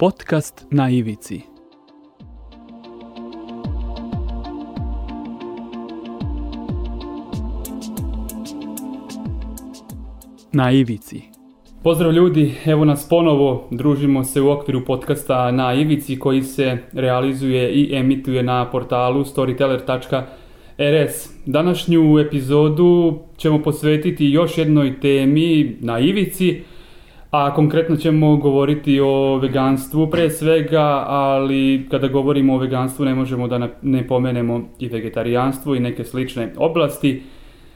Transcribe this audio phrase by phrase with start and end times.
[0.00, 1.40] Podcast na ivici.
[10.52, 11.22] Na ivici.
[11.82, 17.72] Pozdrav ljudi, evo nas ponovo, družimo se u okviru podcasta na ivici koji se realizuje
[17.72, 21.28] i emituje na portalu storyteller.rs.
[21.46, 26.62] Današnju epizodu ćemo posvetiti još jednoj temi na ivici,
[27.30, 33.48] a konkretno ćemo govoriti o veganstvu pre svega, ali kada govorimo o veganstvu ne možemo
[33.48, 37.22] da ne pomenemo i vegetarijanstvo i neke slične oblasti.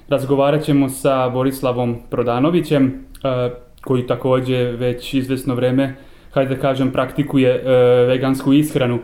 [0.09, 5.95] Razgovarat ćemo sa Borislavom Prodanovićem, e, koji takođe već izvesno vreme,
[6.31, 7.71] hajde da kažem, praktikuje e,
[8.07, 8.99] vegansku ishranu.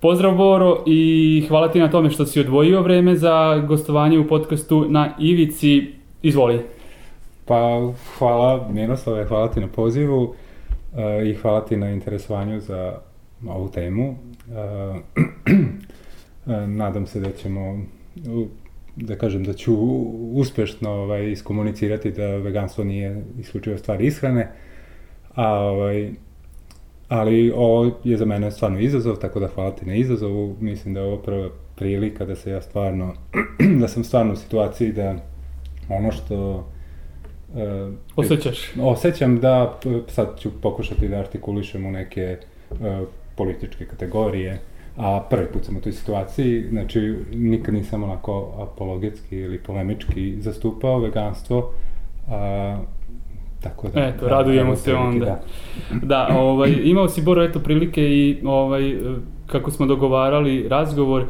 [0.00, 4.86] Pozdrav Boro i hvala ti na tome što si odvojio vreme za gostovanje u podcastu
[4.88, 5.86] na Ivici.
[6.22, 6.77] Izvoli.
[7.48, 10.34] Pa hvala Miroslave, hvala ti na pozivu uh,
[11.26, 12.98] i hvala ti na interesovanju za
[13.46, 14.10] ovu temu.
[14.10, 14.16] Uh,
[16.82, 17.78] nadam se da ćemo,
[18.96, 19.74] da kažem da ću
[20.32, 24.52] uspešno ovaj, iskomunicirati da veganstvo nije isključivo stvar ishrane,
[25.34, 26.10] a ovaj,
[27.08, 30.56] ali ovo je za mene stvarno izazov, tako da hvala ti na izazovu.
[30.60, 33.14] Mislim da je ovo prva prilika da se ja stvarno,
[33.80, 35.14] da sam stvarno u situaciji da
[35.88, 36.66] ono što
[37.54, 38.58] Uh, Osjećaš?
[38.80, 42.36] Osjećam da, sad ću pokušati da artikulišem u neke
[42.70, 42.78] uh,
[43.36, 44.60] političke kategorije,
[44.96, 50.98] a prvi put sam u toj situaciji, znači nikad nisam onako apologetski ili polemički zastupao
[50.98, 51.70] veganstvo,
[52.28, 52.78] a,
[53.60, 54.00] tako da...
[54.00, 55.24] Eto, da, radujemo se onda.
[55.24, 55.40] Da,
[56.02, 58.96] da ovaj, imao si Boro eto prilike i ovaj,
[59.46, 61.28] kako smo dogovarali razgovor, uh,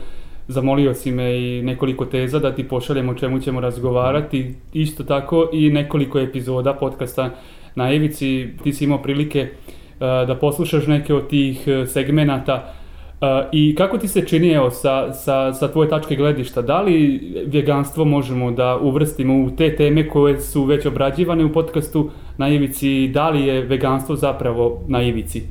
[0.49, 4.55] zamolio si me i nekoliko teza da ti pošaljem o čemu ćemo razgovarati.
[4.73, 7.31] Isto tako i nekoliko epizoda podcasta
[7.75, 8.49] na Ivici.
[8.63, 12.73] Ti si imao prilike uh, da poslušaš neke od tih uh, segmenata.
[13.21, 17.21] Uh, I kako ti se čini, evo, sa, sa, sa tvoje tačke gledišta, da li
[17.47, 23.09] veganstvo možemo da uvrstimo u te teme koje su već obrađivane u podcastu na Ivici,
[23.09, 25.43] da li je veganstvo zapravo na Ivici?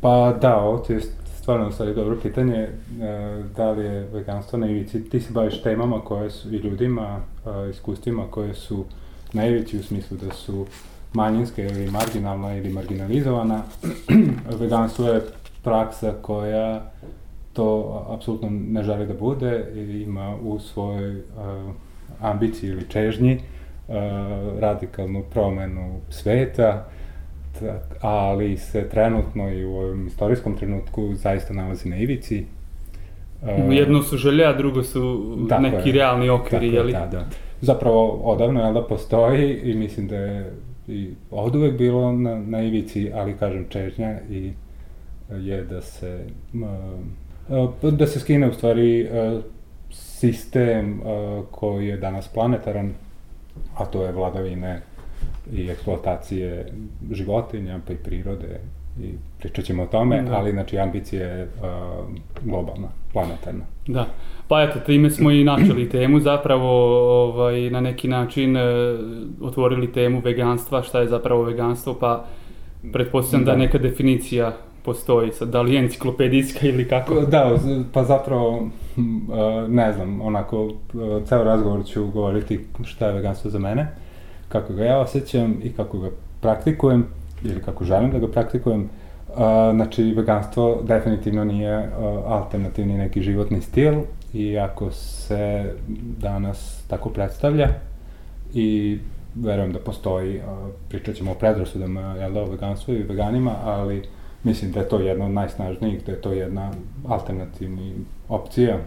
[0.00, 1.00] Pa da, ovo je
[1.44, 2.68] stvarno sad dobro pitanje, e,
[3.56, 5.08] da li je veganstvo na ivici.
[5.10, 8.84] Ti se baviš temama koje su i ljudima, e, iskustvima koje su
[9.32, 10.66] na ivici u smislu da su
[11.12, 13.62] manjinske ili marginalna ili marginalizovana.
[14.60, 15.22] veganstvo je
[15.62, 16.92] praksa koja
[17.52, 21.24] to apsolutno ne želi da bude i ima u svojoj uh,
[22.20, 23.40] ambiciji ili čežnji
[24.58, 26.88] radikalnu promenu sveta,
[28.00, 32.44] ali se trenutno i u ovom istorijskom trenutku zaista nalazi na ivici.
[33.70, 36.92] Jedno su želje, a drugo su dakle, neki realni okviri, jeli?
[36.92, 37.24] Da, da.
[37.60, 40.52] Zapravo, odavno je da postoji i mislim da je
[40.88, 44.52] i od uvek bilo na, na ivici, ali kažem čežnja i
[45.30, 46.24] je da se
[47.92, 49.08] da se skine u stvari
[49.90, 51.00] sistem
[51.50, 52.92] koji je danas planetaran,
[53.76, 54.82] a to je vladavine
[55.52, 56.66] i eksploatacije
[57.12, 58.60] životinja pa i prirode
[59.00, 60.36] i pričat ćemo o tome, da.
[60.36, 62.04] ali znači ambicija je uh,
[62.44, 63.64] globalna, planetarna.
[63.86, 64.06] Da,
[64.48, 66.70] pa eto, time smo i načeli temu, zapravo
[67.24, 68.62] ovaj, na neki način uh,
[69.40, 72.24] otvorili temu veganstva, šta je zapravo veganstvo, pa
[72.92, 73.52] pretpostavljam da.
[73.52, 74.52] da neka definicija
[74.84, 77.20] postoji, sad, da li je enciklopedijska ili kako?
[77.20, 77.58] Da,
[77.92, 80.72] pa zapravo, uh, ne znam, onako,
[81.24, 84.03] ceo razgovor ću govoriti šta je veganstvo za mene
[84.54, 86.10] kako ga ja osjećam i kako ga
[86.40, 87.06] praktikujem,
[87.44, 89.36] ili kako želim da ga praktikujem, uh,
[89.74, 91.86] znači veganstvo definitivno nije uh,
[92.26, 93.94] alternativni neki životni stil,
[94.34, 95.72] iako se
[96.18, 97.68] danas tako predstavlja
[98.54, 98.98] i
[99.34, 100.42] verujem da postoji, uh,
[100.88, 104.02] pričat ćemo o predrasudama jel da, o veganstvu i veganima, ali
[104.44, 106.70] mislim da je to jedna od najsnažnijih, da je to jedna
[107.08, 107.82] alternativna
[108.28, 108.78] opcija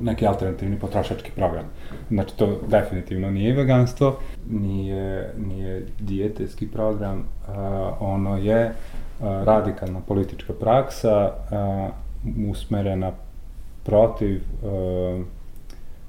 [0.00, 1.64] neki alternativni potrošački program.
[2.10, 4.18] Znači, to definitivno nije veganstvo,
[4.50, 7.54] nije, nije dijetetski program, uh,
[8.00, 13.12] ono je uh, radikalna politička praksa uh, usmerena
[13.84, 15.24] protiv uh,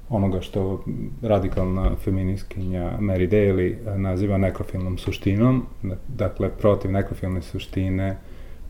[0.08, 0.84] onoga što
[1.22, 5.66] radikalna feministkinja Mary Daly naziva nekrofilnom suštinom,
[6.08, 8.16] dakle protiv nekrofilne suštine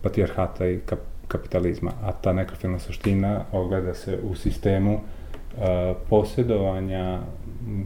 [0.03, 0.99] patrijarhata i kap
[1.33, 5.63] kapitalizma, a ta nekrofilna suština ogleda se u sistemu uh,
[6.09, 7.21] posjedovanja,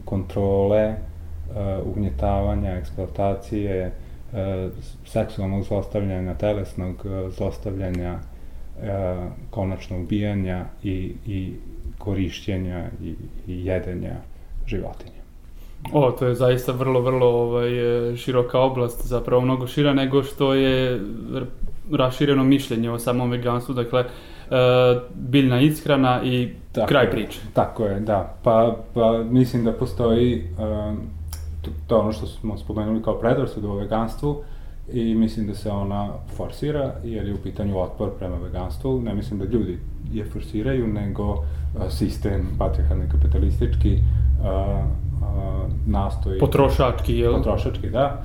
[0.05, 3.91] kontrole, uh, ugnjetavanja, eksploatacije,
[4.31, 4.37] uh,
[5.05, 8.83] seksualnog zlostavljanja, telesnog uh, zlostavljanja, uh,
[9.49, 11.53] konačno ubijanja i, i
[11.97, 13.15] korišćenja i,
[13.47, 14.15] i jedenja
[14.67, 15.17] životinja.
[15.93, 17.69] O, to je zaista vrlo, vrlo ovaj,
[18.15, 20.99] široka oblast, zapravo mnogo šira nego što je
[21.91, 27.39] rašireno mišljenje o samom veganstvu, dakle, uh, biljna ishrana i tako kraj priče.
[27.53, 28.35] Tako je, da.
[28.43, 30.97] Pa, pa mislim da postoji uh,
[31.61, 34.43] to, to ono što smo spomenuli kao predrasud o veganstvu
[34.93, 39.01] i mislim da se ona forsira jer je u pitanju otpor prema veganstvu.
[39.01, 39.79] Ne mislim da ljudi
[40.13, 41.41] je forsiraju, nego uh,
[41.89, 46.39] sistem patriarhalni kapitalistički uh, uh, nastoji...
[46.39, 47.33] Potrošački, jel?
[47.33, 48.23] Potrošački, da.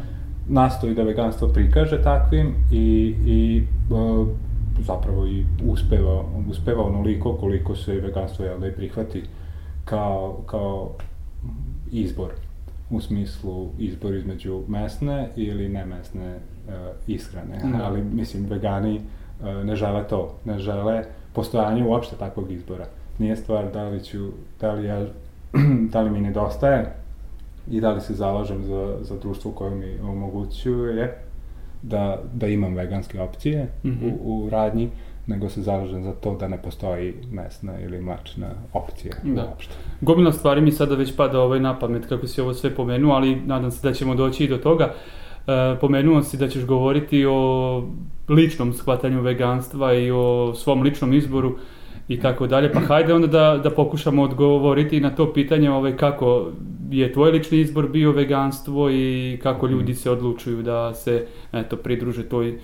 [0.53, 4.29] Nastoji da veganstvo prikaže takvim i, i uh,
[4.87, 9.23] zapravo i uspeva, uspeva onoliko koliko se veganstvo jel, da i prihvati
[9.85, 10.91] kao, kao
[11.91, 12.31] izbor
[12.91, 16.73] u smislu izbor između mesne ili nemesne uh,
[17.07, 17.59] ishrane.
[17.65, 17.81] Mm.
[17.83, 18.97] Ali, mislim, vegani
[19.41, 22.87] uh, ne žele to, ne žele postojanje uopšte takvog izbora.
[23.19, 24.29] Nije stvar da li ću,
[24.61, 25.07] da li ja,
[25.93, 27.02] da li mi nedostaje
[27.71, 31.19] i da li se zalažem za, za društvo koje mi omogućuje
[31.83, 34.13] da, da imam veganske opcije mm -hmm.
[34.23, 34.91] u, u radnji,
[35.27, 39.47] nego se zalažem za to da ne postoji mesna ili mlačna opcija da.
[39.47, 39.75] uopšte.
[40.01, 43.37] Gomila stvari mi sada već pada ovaj na pamet kako si ovo sve pomenuo, ali
[43.37, 44.95] nadam se da ćemo doći i do toga.
[45.47, 47.83] E, pomenuo si da ćeš govoriti o
[48.29, 51.59] ličnom shvatanju veganstva i o svom ličnom izboru
[52.09, 52.73] i tako dalje.
[52.73, 56.51] Pa hajde onda da, da pokušamo odgovoriti na to pitanje ovaj, kako
[56.91, 59.75] je tvoj lični izbor bio veganstvo i kako mhm.
[59.75, 62.59] ljudi se odlučuju da se eto, pridruže toj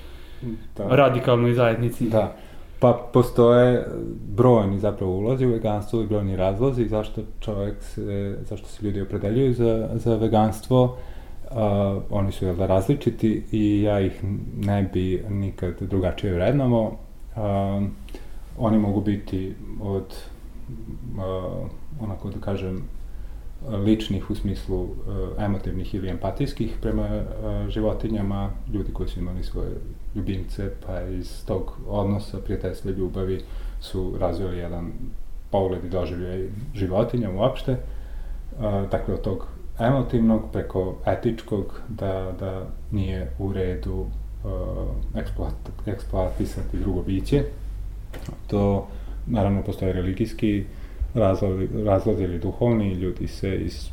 [0.77, 0.85] da.
[0.89, 2.09] radikalnoj zajednici.
[2.09, 2.37] Da.
[2.81, 3.87] Pa postoje
[4.37, 9.55] brojni zapravo ulozi u veganstvo i brojni razlozi zašto čovjek se, zašto se ljudi opredeljuju
[9.55, 10.97] za, za veganstvo.
[11.51, 11.57] Uh,
[12.11, 14.25] oni su da različiti i ja ih
[14.57, 16.99] ne bi nikad drugačije vrednovo.
[17.37, 17.43] Uh,
[18.59, 20.15] oni mogu biti od
[21.17, 21.69] uh,
[22.01, 22.85] onako da kažem
[23.67, 24.91] ličnih u smislu uh,
[25.39, 29.71] emotivnih ili empatijskih prema uh, životinjama, ljudi koji su imali svoje
[30.15, 33.41] ljubimce, pa iz tog odnosa, prijateljstva, ljubavi
[33.81, 34.93] su razvili jedan
[35.51, 37.73] pogled i doživljaj životinja uopšte.
[37.73, 39.47] Uh, dakle, od tog
[39.79, 44.51] emotivnog preko etičkog, da, da nije u redu uh,
[45.21, 45.55] eksploat,
[45.87, 47.45] eksploatisati drugo biće.
[48.47, 48.87] To,
[49.27, 50.65] naravno, postoje religijski
[51.15, 53.91] razlozi, razlozi ili duhovni, ljudi se iz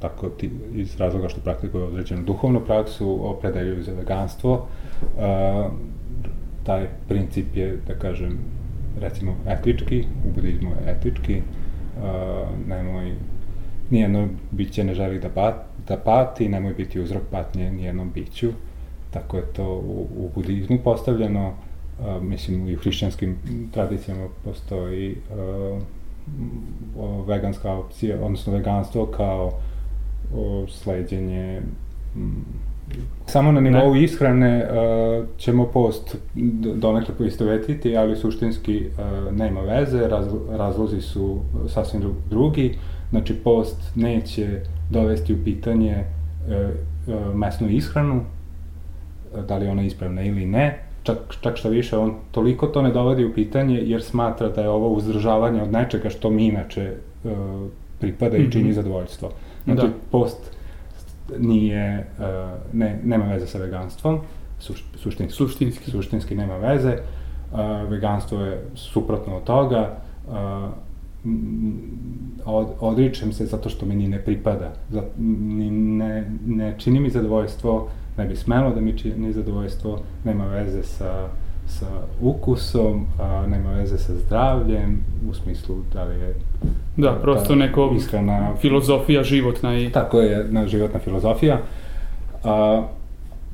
[0.00, 4.52] tako ti, iz razloga što praktikuju određenu duhovnu praksu opredeljuju za veganstvo.
[4.52, 5.72] Uh,
[6.64, 8.38] taj princip je, da kažem,
[9.00, 13.12] recimo etički, u budizmu je etički, uh, nemoj,
[13.90, 15.54] nijedno biće ne želi da, bat,
[15.88, 18.50] da pati, nemoj biti uzrok patnje nijednom biću,
[19.10, 21.54] tako je to u, u budizmu postavljeno,
[22.00, 23.36] uh, mislim i u hrišćanskim
[23.72, 25.82] tradicijama postoji uh,
[27.28, 29.52] veganska opcija, odnosno veganstvo kao
[30.34, 31.62] o, sleđenje
[33.26, 34.02] Samo na nivou ne.
[34.02, 36.16] ishrane uh, ćemo post
[36.74, 42.78] donekle poistovetiti, ali suštinski uh, nema veze, raz, razlozi su sasvim drugi.
[43.10, 44.60] Znači, post neće
[44.90, 48.20] dovesti u pitanje uh, uh, mesnu ishranu,
[49.48, 53.24] da li ona ispravna ili ne, čak, čak šta više, on toliko to ne dovodi
[53.24, 56.92] u pitanje jer smatra da je ovo uzdržavanje od nečega što mi inače
[57.24, 57.30] uh,
[57.98, 58.72] pripada i čini mhm.
[58.72, 59.30] zadovoljstvo.
[59.64, 59.92] Znači, da.
[60.10, 60.56] post
[61.38, 62.24] nije, uh,
[62.72, 64.20] ne, nema veze sa veganstvom,
[64.58, 65.90] suš, suštinski, suštinski.
[65.90, 66.92] suštinski nema veze,
[67.52, 67.58] uh,
[67.90, 69.96] veganstvo je suprotno od toga,
[70.28, 70.34] uh,
[72.44, 77.10] od, odričem se zato što mi ni ne pripada, Za, ni, ne, ne čini mi
[77.10, 77.88] zadovoljstvo,
[78.18, 81.28] ne bi smelo da mi čini zadovoljstvo, nema veze sa,
[81.66, 81.86] sa
[82.20, 86.34] ukusom, a, nema veze sa zdravljem, u smislu da li je
[86.96, 89.90] Da, prosto neko ishrana, filozofija životna i...
[89.90, 91.58] Tako je, na životna filozofija.
[92.44, 92.82] A,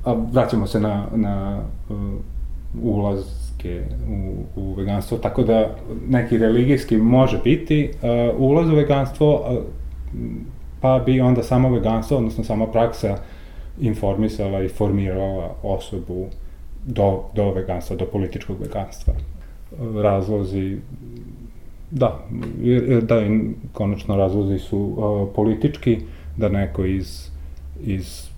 [0.04, 1.96] a vraćamo se na, na uh,
[2.82, 5.68] ulazke u, u veganstvo, tako da
[6.08, 9.64] neki religijski može biti uh, ulaz u veganstvo, uh,
[10.80, 13.16] pa bi onda samo veganstvo, odnosno sama praksa
[13.80, 16.26] informisala i formirala osobu
[16.86, 19.14] do, do veganstva, do političkog veganstva.
[20.02, 20.78] Razlozi,
[21.90, 22.24] da,
[23.02, 23.22] da,
[23.72, 25.98] konačno razlozi su uh, politički,
[26.36, 27.30] da neko iz,
[27.84, 28.28] iz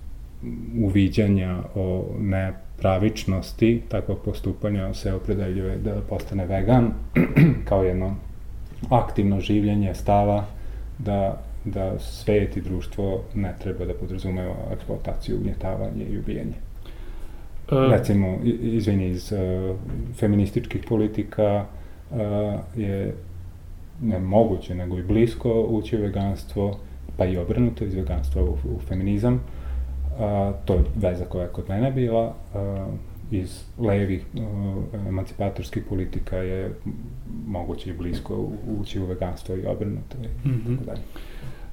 [0.83, 6.93] uviđanja o nepravičnosti takvog postupanja se opredeljuje da postane vegan
[7.69, 8.17] kao jedno
[8.91, 10.45] aktivno življenje stava
[10.99, 16.55] da da svet i društvo ne treba da podrazumeva eksploataciju, ugnjetavanje i ubijanje.
[17.71, 19.77] Uh, Recimo, izvini, iz uh,
[20.15, 21.65] feminističkih politika
[22.11, 22.19] uh,
[22.77, 23.15] je
[24.03, 26.79] ne moguće, nego i blisko ući u veganstvo,
[27.17, 29.41] pa i obrnuto iz veganstva u, u feminizam.
[30.19, 32.35] A, to je veza koja je kod mene bila.
[32.55, 32.87] A,
[33.31, 36.75] iz levih uh, emancipatorskih politika je
[37.47, 38.49] moguće i blisko
[38.81, 40.79] ući u veganstvo i obrnuto i mm -hmm.
[40.79, 41.03] tako dalje.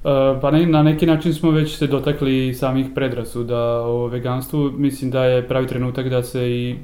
[0.04, 4.72] Uh, pa ne, na neki način smo već se dotakli samih predrasuda o veganstvu.
[4.72, 6.75] Mislim da je pravi trenutak da se i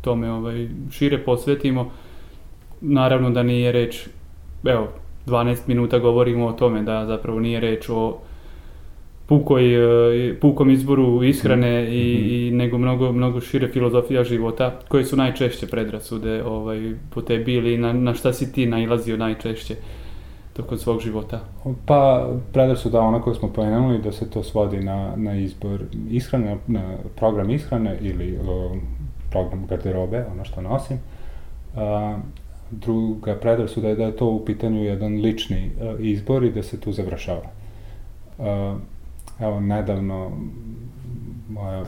[0.00, 1.90] tome ovaj, šire posvetimo.
[2.80, 4.08] Naravno da nije reč,
[4.64, 4.88] evo,
[5.26, 8.18] 12 minuta govorimo o tome da zapravo nije reč o
[9.26, 9.74] pukoj,
[10.28, 11.86] e, pukom izboru ishrane mm.
[11.92, 12.00] i,
[12.46, 17.78] i nego mnogo, mnogo šire filozofija života, koje su najčešće predrasude ovaj, po tebi ili
[17.78, 19.76] na, na šta si ti nailazio najčešće
[20.52, 21.40] tokom svog života?
[21.86, 25.80] Pa, predrasuda ona koju smo pomenuli da se to svodi na, na izbor
[26.10, 28.76] ishrane, na program ishrane ili o,
[29.30, 30.98] program garderobe, ono što nosim.
[31.76, 32.18] A,
[32.70, 36.80] druga predrasuda je da je to u pitanju jedan lični a, izbor i da se
[36.80, 37.42] tu završava.
[38.38, 38.76] A,
[39.40, 40.30] Evo, nedavno
[41.48, 41.84] moja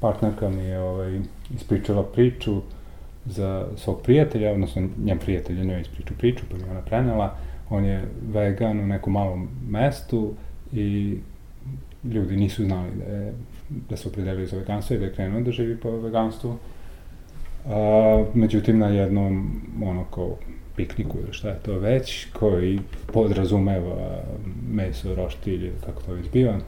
[0.00, 1.20] partnerka mi je ovaj,
[1.54, 2.60] ispričala priču
[3.24, 7.36] za svog prijatelja, odnosno njen prijatelj je njoj ispričao priču, pa mi ona prenela.
[7.72, 10.34] On je vegan u nekom malom mestu
[10.72, 11.18] i
[12.04, 13.32] ljudi nisu znali da, je,
[13.90, 16.56] da se opredelili za veganstvo i da je krenuo da živi po veganstvu.
[17.66, 20.36] A, međutim, na jednom, ono, kao
[20.76, 22.80] pikniku ili šta je to već, koji
[23.12, 24.22] podrazumeva
[24.70, 26.58] meso, roštilj, kako to već biva.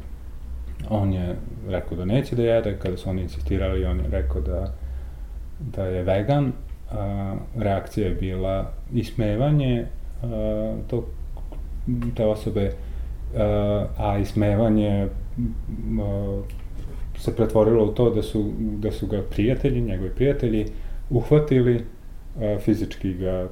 [0.89, 1.37] On je
[1.69, 4.75] rekao da neće da jede, kada su oni insistirali, on je rekao da,
[5.61, 6.53] da je vegan.
[6.91, 9.87] A, reakcija je bila ismevanje
[10.87, 11.05] to,
[12.17, 12.73] te osobe,
[13.37, 15.09] a, a ismevanje
[16.01, 16.43] a,
[17.19, 20.67] se pretvorilo u to da su, da su ga prijatelji, njegovi prijatelji,
[21.11, 21.85] uhvatili,
[22.41, 23.49] a, fizički ga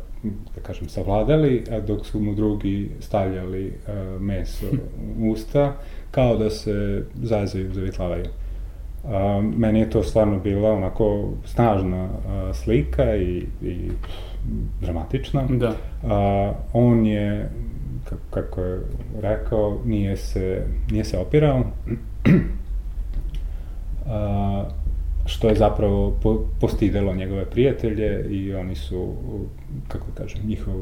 [0.54, 3.72] da kažem, savladali, a dok su mu drugi stavljali
[4.20, 4.66] meso
[5.18, 5.76] u usta,
[6.10, 8.24] kao da se zazaju, zavitlavaju.
[9.04, 9.10] Uh,
[9.56, 13.90] meni je to stvarno bila onako snažna uh, slika i, i
[14.80, 15.46] dramatična.
[15.50, 15.68] Da.
[15.68, 17.50] Uh, on je,
[18.04, 18.80] kako, kako je
[19.20, 21.58] rekao, nije se, nije se opirao.
[24.06, 24.72] uh,
[25.26, 29.14] što je zapravo po, postidelo njegove prijatelje i oni su,
[29.88, 30.74] kako da kažem, njihov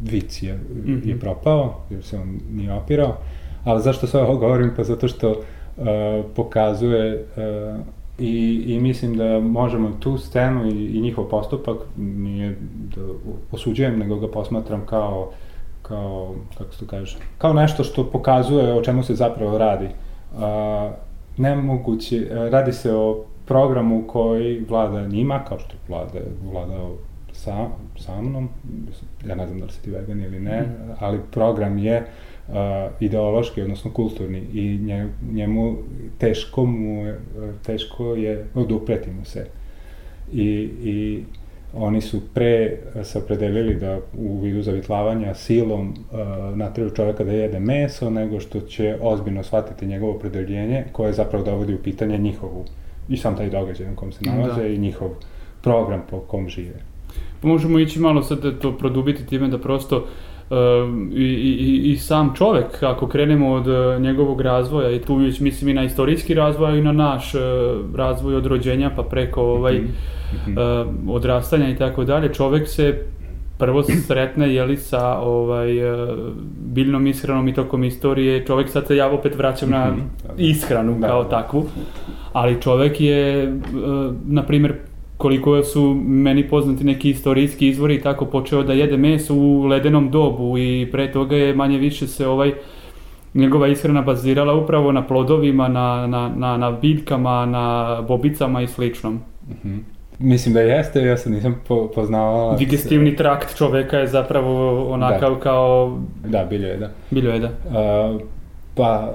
[0.00, 1.08] vic je, mm -hmm.
[1.08, 3.16] je propao, jer se on nije opirao.
[3.64, 4.70] Ali zašto sve ovo govorim?
[4.76, 5.86] Pa zato što uh,
[6.36, 7.80] pokazuje uh,
[8.18, 12.56] i, i mislim da možemo tu scenu i, i njihov postupak, nije
[12.96, 13.02] da
[13.52, 15.30] osuđujem, nego ga posmatram kao,
[15.82, 19.88] kao, kako se to kaže, kao nešto što pokazuje o čemu se zapravo radi.
[20.32, 20.40] Uh,
[21.36, 26.18] nemoguće, radi se o programu koji vlada njima, kao što vlada,
[26.52, 26.90] vladao
[27.32, 28.48] sa, sa mnom,
[29.26, 30.90] ja ne znam da li si ti vegan ili ne, mm.
[30.98, 32.06] ali program je uh,
[33.00, 35.76] ideološki, odnosno kulturni i nje, njemu
[36.18, 37.18] teško mu je,
[37.66, 39.46] teško je odupreti mu se.
[40.32, 41.22] I, i
[41.74, 47.60] oni su pre se opredelili da u vidu zavitlavanja silom uh, natraju čoveka da jede
[47.60, 52.64] meso, nego što će ozbiljno shvatiti njegovo opredeljenje koje zapravo dovodi u pitanje njihovu
[53.08, 54.68] i sam taj događaj na kom se nalaze da.
[54.68, 55.10] i njihov
[55.62, 56.82] program po kom žive.
[57.42, 60.04] Pa možemo ići malo sad da to produbiti time da prosto uh,
[61.14, 65.70] i, i, i sam čovek, ako krenemo od uh, njegovog razvoja, i tu već mislim
[65.70, 67.40] i na istorijski razvoj, i na naš uh,
[67.96, 69.88] razvoj od rođenja, pa preko ovaj, mm
[70.46, 70.86] -hmm.
[71.08, 73.04] odrastanja i tako dalje, čovek se
[73.58, 75.68] prvo sretne jeli sa ovaj
[76.60, 80.00] biljnom ishranom i tokom istorije čovek sad se ja opet vraćam na mhm.
[80.36, 81.28] ishranu da, kao da.
[81.28, 81.66] takvu
[82.32, 83.52] ali čovek je
[84.26, 84.74] na primer
[85.18, 90.10] koliko su meni poznati neki istorijski izvori i tako počeo da jede meso u ledenom
[90.10, 92.52] dobu i pre toga je manje više se ovaj
[93.34, 99.14] njegova ishrana bazirala upravo na plodovima, na, na, na, na biljkama, na bobicama i sličnom.
[99.14, 99.78] Mm -hmm.
[100.18, 102.56] Mislim da jeste, ja sam nisam po, poznavala...
[102.56, 105.40] Digestivni trakt čoveka je zapravo onakav da.
[105.40, 105.98] kao...
[106.24, 106.90] Da, biljojeda.
[107.10, 107.48] Biljojeda.
[107.48, 108.20] Uh,
[108.74, 109.14] pa,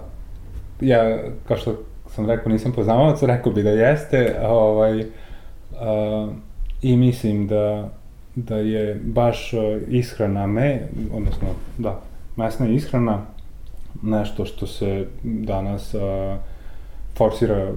[0.82, 1.18] ja,
[1.48, 1.76] kao što
[2.08, 5.06] sam rekao, nisam poznavalac, rekao bi da jeste, ovaj, uh,
[6.82, 7.90] i mislim da,
[8.36, 9.52] da je baš
[9.88, 12.02] ishrana me, odnosno, da,
[12.36, 13.26] mesna ishrana,
[14.02, 16.02] nešto što se danas uh,
[17.18, 17.72] forsira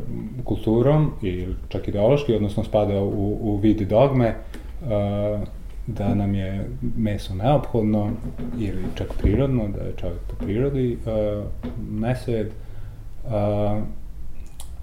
[0.45, 4.35] kulturom i čak ideološki, odnosno spada u, u vid dogme,
[4.83, 5.41] uh,
[5.87, 8.11] da nam je meso neophodno
[8.59, 11.45] ili čak prirodno, da je čovjek po prirodi uh,
[11.91, 12.51] mesojed.
[13.25, 13.33] Uh,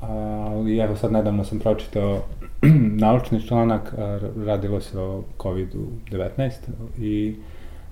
[0.02, 2.22] ali evo sad nedavno sam pročitao
[3.06, 3.94] naučni članak,
[4.46, 6.52] radilo se o COVID-19
[6.98, 7.36] i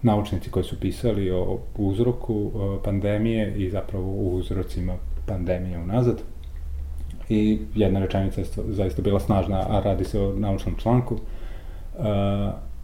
[0.02, 2.52] naučnici koji su pisali o uzroku
[2.84, 4.94] pandemije i zapravo o uzrocima
[5.26, 6.22] pandemije unazad.
[7.30, 11.14] I jedna rečenica je zaista bila snažna, a radi se o naučnom članku.
[11.14, 12.06] Uh,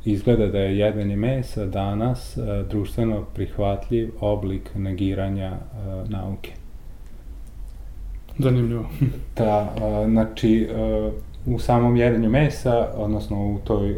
[0.06, 6.52] izgleda da je jedanje mesa danas uh, društveno prihvatljiv oblik negiranja uh, nauke.
[8.40, 8.90] Zanimljivo.
[9.38, 9.76] da,
[10.08, 10.68] znači,
[11.48, 13.96] u samom jedanju mesa, odnosno u toj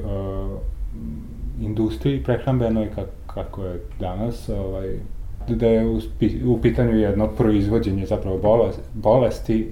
[1.61, 2.89] industriji prehrambenoj,
[3.27, 4.99] kako je danas, ovaj,
[5.47, 5.99] da je
[6.45, 9.71] u pitanju jedno proizvođenje zapravo bolesti,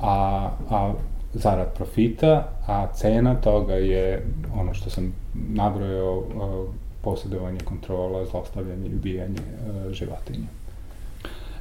[0.00, 0.92] a, a
[1.34, 4.26] zarad profita, a cena toga je
[4.60, 6.22] ono što sam nabrojao
[7.02, 10.46] posjedovanje kontrola, zlostavljanje i ubijanje e, životinja.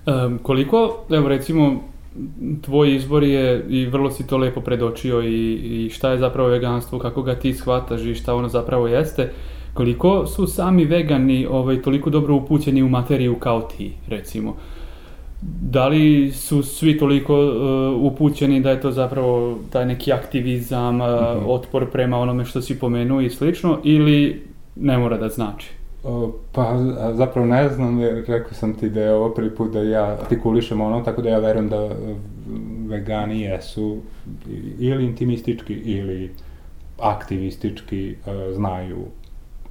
[0.06, 1.80] Um, koliko, evo recimo,
[2.62, 7.00] tvoj izbor je, i vrlo si to lepo predočio i, i šta je zapravo veganstvo,
[7.00, 9.32] kako ga ti shvataš i šta ono zapravo jeste,
[9.74, 14.56] koliko su sami vegani ovaj, toliko dobro upućeni u materiju kao ti, recimo?
[15.62, 21.08] Da li su svi toliko uh, upućeni da je to zapravo taj neki aktivizam, uh,
[21.08, 21.44] mm -hmm.
[21.48, 24.44] otpor prema onome što si pomenuo i slično, ili
[24.76, 25.83] ne mora da znači?
[26.52, 26.78] Pa
[27.14, 31.02] zapravo ne znam, rekao sam ti da je ovo prvi put da ja artikulišem ono,
[31.02, 31.90] tako da ja verujem da
[32.88, 33.98] vegani jesu
[34.80, 36.32] ili intimistički ili
[37.00, 39.06] aktivistički uh, znaju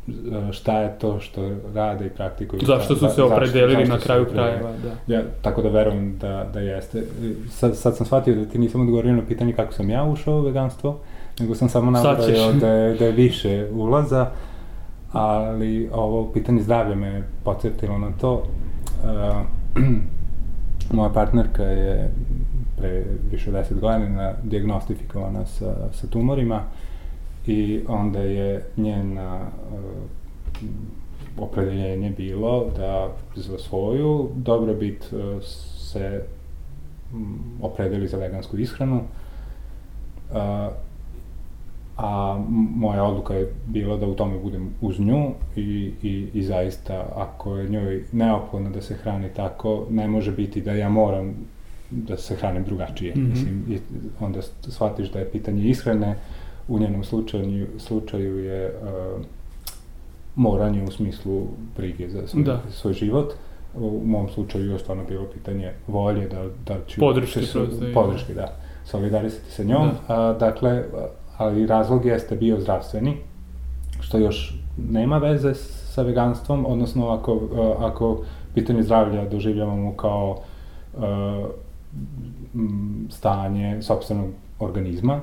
[0.09, 2.61] E, šta je to što rade i praktikuju.
[2.67, 5.15] Zašto su se opredelili na kraju krajeva, da.
[5.15, 7.03] Ja, tako da verujem da, da jeste.
[7.51, 10.43] Sad, sad sam shvatio da ti nisam odgovorio na pitanje kako sam ja ušao u
[10.43, 10.99] veganstvo,
[11.41, 14.31] nego sam samo nabrao da je, da je više ulaza,
[15.13, 18.35] ali ovo pitanje zdravlja me podsjetilo na to.
[18.35, 19.83] Uh,
[20.97, 22.11] moja partnerka je
[22.77, 26.63] pre više od 10 godina diagnostifikovana sa, sa tumorima
[27.47, 29.79] i onda je njena uh,
[31.39, 35.43] opredeljenje bilo da za svoju dobrobit uh,
[35.79, 36.23] se
[37.63, 39.01] opredeli za vegansku ishranu.
[40.31, 40.37] Uh,
[42.03, 47.07] a moja odluka je bila da u tome budem uz nju i, i, i zaista
[47.17, 51.35] ako je njoj neophodno da se hrani tako, ne može biti da ja moram
[51.91, 53.15] da se hranim drugačije.
[53.15, 53.31] Mm -hmm.
[53.31, 53.79] Mislim, i
[54.21, 56.17] onda shvatiš da je pitanje ishrane
[56.69, 59.25] u njenom slučaju, slučaju je uh,
[60.35, 62.63] moranje u smislu brige za svoj, da.
[62.71, 63.33] svoj život.
[63.75, 67.01] U mom slučaju je stvarno bilo pitanje volje da, da ću...
[67.01, 67.59] Podrške, se,
[67.95, 68.57] podrške, da.
[68.85, 69.89] Solidarisati sa njom.
[70.09, 70.15] Da.
[70.15, 70.85] A, dakle,
[71.43, 73.17] ali razlog jeste bio zdravstveni,
[74.01, 74.59] što još
[74.91, 77.41] nema veze sa veganstvom, odnosno ako,
[77.79, 78.25] ako
[78.55, 80.39] pitanje zdravlja doživljavamo kao
[80.95, 81.03] uh,
[83.11, 84.27] stanje sobstvenog
[84.59, 85.21] organizma,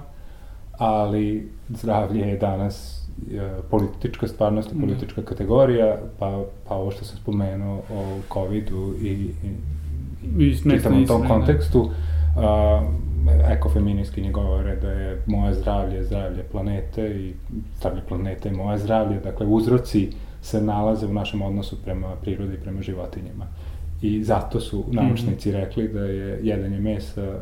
[0.78, 4.82] ali zdravlje je danas e, politička stvarnost, mm.
[4.82, 11.28] politička kategorija, pa, pa ovo što sam spomenuo o COVID-u i, i, i čitavom tom
[11.28, 11.90] kontekstu,
[12.38, 12.82] a,
[13.50, 17.34] ekofeministkinje govore da je moje zdravlje zdravlje planete i
[17.78, 20.10] zdravlje planete je moje zdravlje, dakle uzroci
[20.42, 23.46] se nalaze u našem odnosu prema prirodi i prema životinjama.
[24.02, 25.60] I zato su naučnici mm -hmm.
[25.60, 27.40] rekli da je jedanje mesa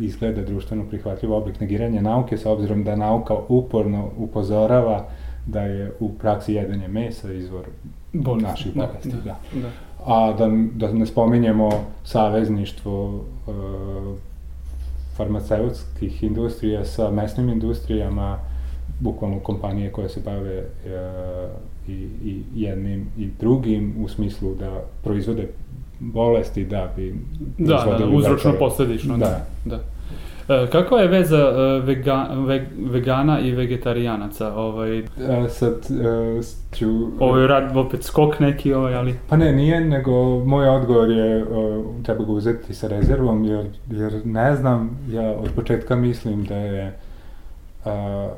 [0.00, 5.08] izgleda društveno prihvatljiv oblik negiranja nauke, sa obzirom da nauka uporno upozorava
[5.46, 7.64] da je u praksi jedanje mesa izvor
[8.12, 9.08] bolesti, naših da, bolesti.
[9.08, 9.60] Da, da.
[9.60, 9.70] da.
[10.06, 11.70] A da, da ne spominjemo
[12.04, 14.16] savezništvo uh,
[15.16, 18.38] farmaceutskih industrija sa mesnim industrijama,
[19.00, 21.50] bukvalno kompanije koje se bave uh,
[21.88, 25.48] i, i jednim i drugim u smislu da proizvode
[26.00, 27.14] bolesti da bi
[27.58, 29.46] da, da, da, uzročno posledično da.
[29.64, 29.80] da.
[30.48, 34.54] E, kakva je veza e, vega, ve, vegana i vegetarijanaca?
[34.54, 34.98] Ovaj...
[34.98, 35.04] E,
[35.48, 36.40] sad e,
[36.76, 37.08] ću...
[37.20, 39.14] Ovo je rad, opet skok neki, ovaj, ali...
[39.28, 44.20] Pa ne, nije, nego moj odgovor je, o, treba ga uzeti sa rezervom, jer, jer
[44.24, 46.98] ne znam, ja od početka mislim da je
[47.84, 48.28] a,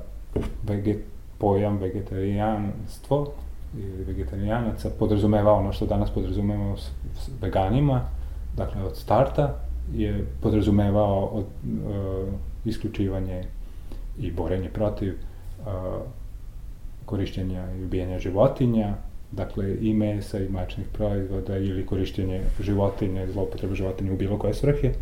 [0.66, 0.98] veget,
[1.38, 3.32] pojam vegetarijanstvo
[3.74, 8.00] ili vegetarijanaca podrazumeva ono što danas podrazumevamo s, s veganima,
[8.56, 12.28] dakle od starta je podrazumevao od, uh,
[12.64, 13.44] isključivanje
[14.18, 15.66] i borenje protiv uh,
[17.04, 18.94] korišćenja i ubijanja životinja,
[19.32, 24.92] dakle i mesa i mačnih proizvoda ili korišćenje životinje, zloupotreba životinja u bilo koje svrhe,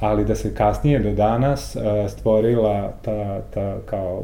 [0.00, 4.22] ali da se kasnije do danas uh, stvorila ta, ta kao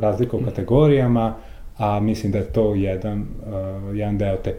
[0.00, 1.34] razlika u kategorijama,
[1.78, 4.54] a mislim da je to jedan, uh, jedan deo te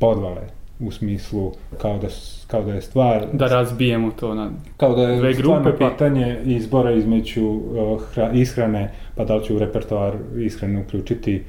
[0.00, 2.08] podvale u smislu kao da,
[2.46, 3.26] kao da je stvar...
[3.32, 5.90] Da razbijemo to na Kao da je dve grupe, pa...
[5.90, 11.42] pitanje izbora između uh, hra, ishrane, pa da li u repertoar ishrane uključiti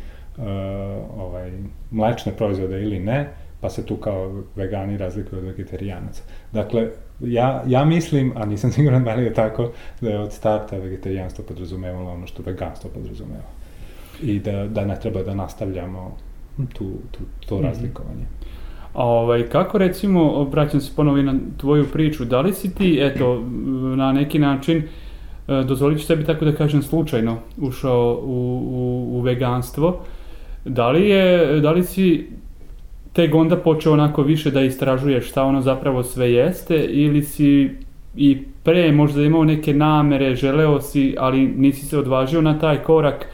[1.18, 1.52] ovaj,
[1.92, 3.30] mlečne proizvode ili ne,
[3.62, 6.24] pa se tu kao vegani razlikuju od vegetarijanaca.
[6.52, 6.88] Dakle,
[7.20, 11.46] ja, ja mislim, a nisam siguran da li je tako, da je od starta vegetarijanstvo
[11.48, 13.50] podrazumevalo ono što veganstvo podrazumeva.
[14.22, 16.18] I da, da ne treba da nastavljamo
[16.58, 18.49] tu, tu, to mm -hmm.
[18.94, 23.44] Ovaj, kako recimo, vraćam se ponovo na tvoju priču, da li si ti, eto,
[23.96, 29.22] na neki način, e, dozvolit ću sebi tako da kažem slučajno, ušao u, u, u
[29.22, 30.00] veganstvo,
[30.66, 32.28] da li, je, da li si
[33.14, 37.70] tek onda počeo onako više da istražuješ šta ono zapravo sve jeste ili si
[38.16, 43.26] i pre možda imao neke namere, želeo si, ali nisi se odvažio na taj korak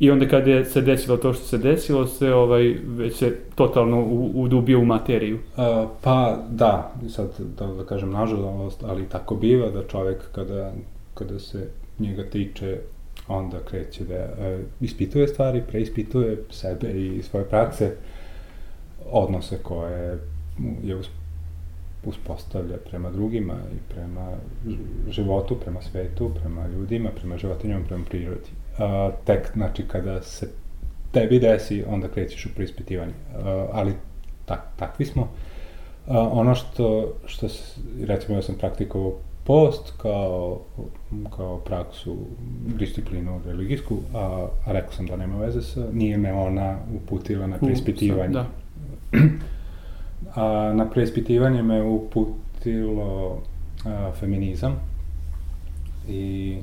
[0.00, 4.04] i onda kad je se desilo to što se desilo, se ovaj, već se totalno
[4.34, 5.36] udubio u materiju.
[5.36, 10.72] Uh, pa da, sad da, da kažem nažalost, ali tako biva da čovek kada,
[11.14, 12.78] kada se njega tiče
[13.28, 17.96] onda kreće da uh, ispituje stvari, preispituje sebe i svoje prakse,
[19.12, 20.18] odnose koje
[20.82, 20.96] je
[22.04, 24.30] uspostavlja prema drugima i prema
[25.10, 28.59] životu, prema svetu, prema ljudima, prema životinjama, prema prirodi.
[28.80, 30.48] A, tek, znači, kada se
[31.12, 33.12] tebi desi, onda krećeš u preispitivanje.
[33.44, 33.92] A, ali
[34.46, 35.28] tak, takvi smo.
[36.06, 37.46] A, ono što, što,
[38.06, 39.12] recimo, ja sam praktikovao
[39.44, 40.60] post kao,
[41.36, 42.16] kao praksu,
[42.78, 47.58] disciplinu religijsku, a, a rekao sam da nema veze sa, nije me ona uputila na
[47.58, 48.32] preispitivanje.
[48.32, 48.46] Da
[50.34, 53.38] a, na preispitivanje me uputilo
[53.84, 54.76] a, feminizam
[56.08, 56.56] i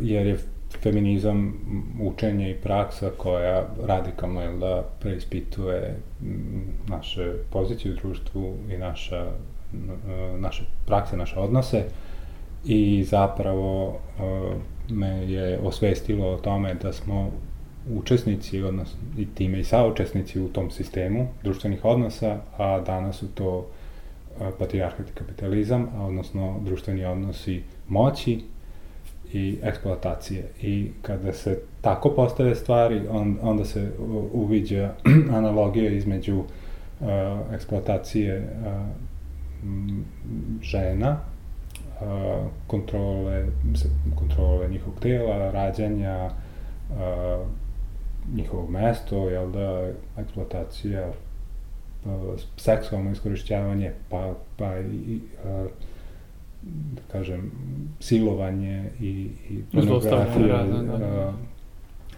[0.00, 0.38] jer je
[0.82, 1.54] feminizam
[2.02, 5.96] učenje i praksa koja radikalno je da preispituje
[6.88, 9.26] naše pozicije u društvu i naša,
[10.38, 11.84] naše prakse, naše odnose.
[12.64, 13.98] I zapravo
[14.90, 17.30] me je osvestilo o tome da smo
[17.94, 23.66] učesnici, odnosno i time i saučesnici u tom sistemu društvenih odnosa, a danas su to
[24.58, 28.40] patrijarhat i kapitalizam, a odnosno društveni odnosi moći
[29.32, 30.44] i eksploatacije.
[30.62, 33.92] I kada se tako postave stvari, on, onda se
[34.32, 34.92] uviđa
[35.38, 37.06] analogija između uh,
[37.54, 38.98] eksploatacije uh,
[40.62, 41.16] žena,
[42.00, 43.46] uh, kontrole,
[44.14, 46.30] kontrole njihovog tela, rađanja,
[46.90, 47.46] uh,
[48.34, 49.88] njihovo mesto, jel da,
[50.18, 51.12] eksploatacija,
[52.04, 52.10] pa,
[52.56, 55.66] seksualno iskorišćavanje, pa, pa i, a,
[56.62, 57.50] da kažem,
[58.00, 61.32] silovanje i, i pornografija, da, da.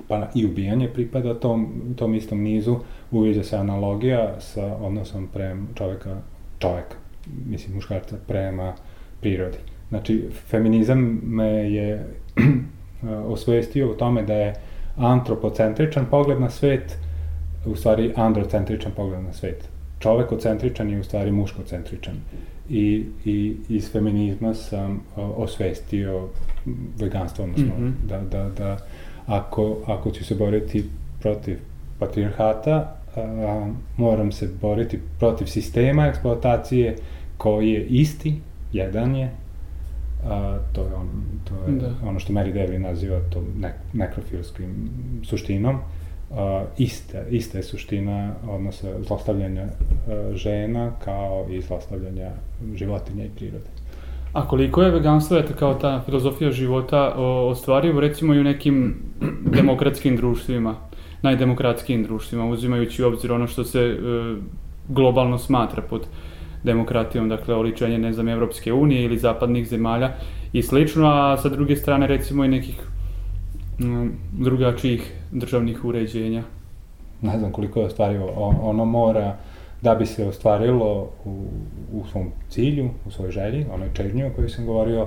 [0.08, 2.76] pa i ubijanje pripada tom, tom istom nizu,
[3.10, 6.16] uviđa se analogija sa odnosom prema čoveka,
[6.58, 6.94] čoveka,
[7.46, 8.74] mislim muškarca, prema
[9.20, 9.58] prirodi.
[9.88, 12.06] Znači, feminizam me je
[13.34, 14.54] osvestio o tome da je
[14.96, 16.98] antropocentričan pogled na svet,
[17.66, 19.68] u stvari androcentričan pogled na svet.
[19.98, 22.14] Čovekocentričan je u stvari muškocentričan.
[22.70, 26.28] I, i iz feminizma sam osvestio
[26.98, 28.08] veganstvo, odnosno mm -hmm.
[28.08, 28.78] da, da, da
[29.26, 30.84] ako, ako ću se boriti
[31.20, 31.58] protiv
[31.98, 36.96] patriarhata, a, moram se boriti protiv sistema eksploatacije
[37.36, 38.40] koji je isti,
[38.72, 39.30] jedan je,
[40.24, 41.08] a, to je, on,
[41.44, 42.08] to je da.
[42.08, 44.90] ono što Mary Daly naziva to nek, nekrofilskim
[45.24, 45.78] suštinom.
[46.30, 52.30] A, ista, ista je suština odnosa zlostavljanja a, žena kao i zlostavljanja
[52.74, 53.66] životinja i prirode.
[54.32, 57.14] A koliko je veganstvo, eto, kao ta filozofija života
[57.50, 58.94] ostvarivo, recimo i u nekim
[59.58, 60.74] demokratskim društvima,
[61.22, 63.96] najdemokratskijim društvima, uzimajući u obzir ono što se e,
[64.88, 66.06] globalno smatra pod
[66.64, 70.12] demokratijom, dakle oličenje, ne znam, Evropske unije ili zapadnih zemalja
[70.52, 72.89] i slično, a sa druge strane recimo i nekih
[74.32, 76.42] drugačijih državnih uređenja.
[77.22, 78.26] Ne znam koliko je ostvario,
[78.62, 79.36] ono mora
[79.82, 81.44] da bi se ostvarilo u,
[81.92, 85.06] u svom cilju, u svojoj želji, onoj čežnju o kojoj sam govorio,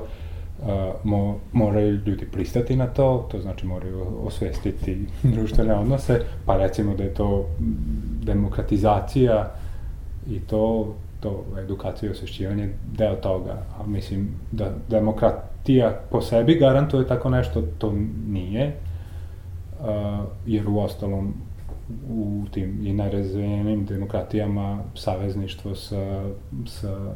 [1.03, 7.03] mo, moraju ljudi pristati na to, to znači moraju osvestiti društvene odnose, pa recimo da
[7.03, 7.45] je to
[8.23, 9.51] demokratizacija
[10.29, 14.99] i to to edukacija i osvešćivanje deo toga, a mislim da
[15.63, 17.93] demokratija po sebi garantuje tako nešto, to
[18.27, 18.75] nije,
[19.79, 19.85] uh,
[20.45, 21.33] jer u ostalom
[22.09, 26.23] u tim i najrazvijenim demokratijama savezništvo sa,
[26.65, 27.13] sa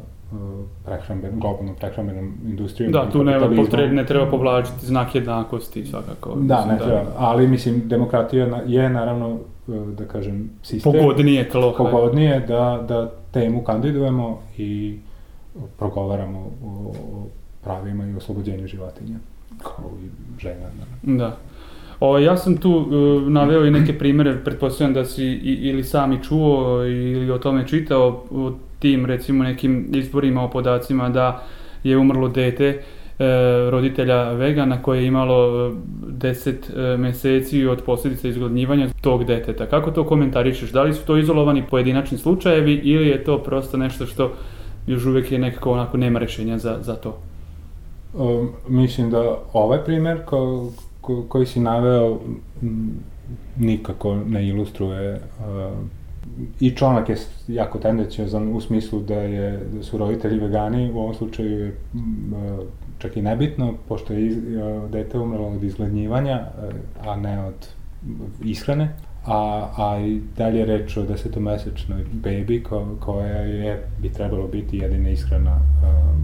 [0.85, 2.91] prehramben, globalnom prehrambenom industrijom.
[2.91, 6.35] Da, tu ne, potreb, ne treba povlačiti znak jednakosti svakako.
[6.35, 6.85] Da, mislim, ne da...
[6.85, 9.39] treba, ali mislim demokratija je naravno,
[9.97, 10.91] da kažem, sistem.
[10.91, 11.73] Pogodnije tlo.
[11.77, 14.99] Pogodnije da, da temu kandidujemo i
[15.77, 17.27] progovaramo o, o
[17.67, 19.17] pravima i oslobođenju životinja,
[19.63, 20.69] kao i žena.
[21.01, 21.37] Da.
[21.99, 26.23] O, ja sam tu uh, naveo i neke primere, pretpostavljam da si i, ili sami
[26.23, 31.43] čuo ili o tome čitao, o tim recimo nekim izborima o podacima da
[31.83, 32.79] je umrlo dete e,
[33.69, 35.71] roditelja vegana koje je imalo
[36.07, 36.53] 10
[36.93, 39.65] e, meseci od posljedica izgladnjivanja tog deteta.
[39.65, 40.71] Kako to komentarišeš?
[40.71, 44.33] Da li su to izolovani pojedinačni slučajevi ili je to prosto nešto što
[44.87, 47.17] još uvijek je nekako onako nema rešenja za, za to?
[48.17, 52.19] Um, mislim da ovaj primer ko, ko, koji si naveo
[53.57, 55.77] nikako ne ilustruje uh,
[56.59, 61.13] i članak je jako tendenciozan u smislu da, je, da su roditelji vegani, u ovom
[61.13, 62.33] slučaju je m,
[62.99, 64.37] čak i nebitno, pošto je iz,
[64.91, 66.47] dete umrlo od izglednjivanja,
[67.05, 67.67] a ne od
[68.43, 74.77] ishrane, a, a i dalje reč o desetomesečnoj bebi ko, koja je, bi trebalo biti
[74.77, 76.15] jedina ishrana uh,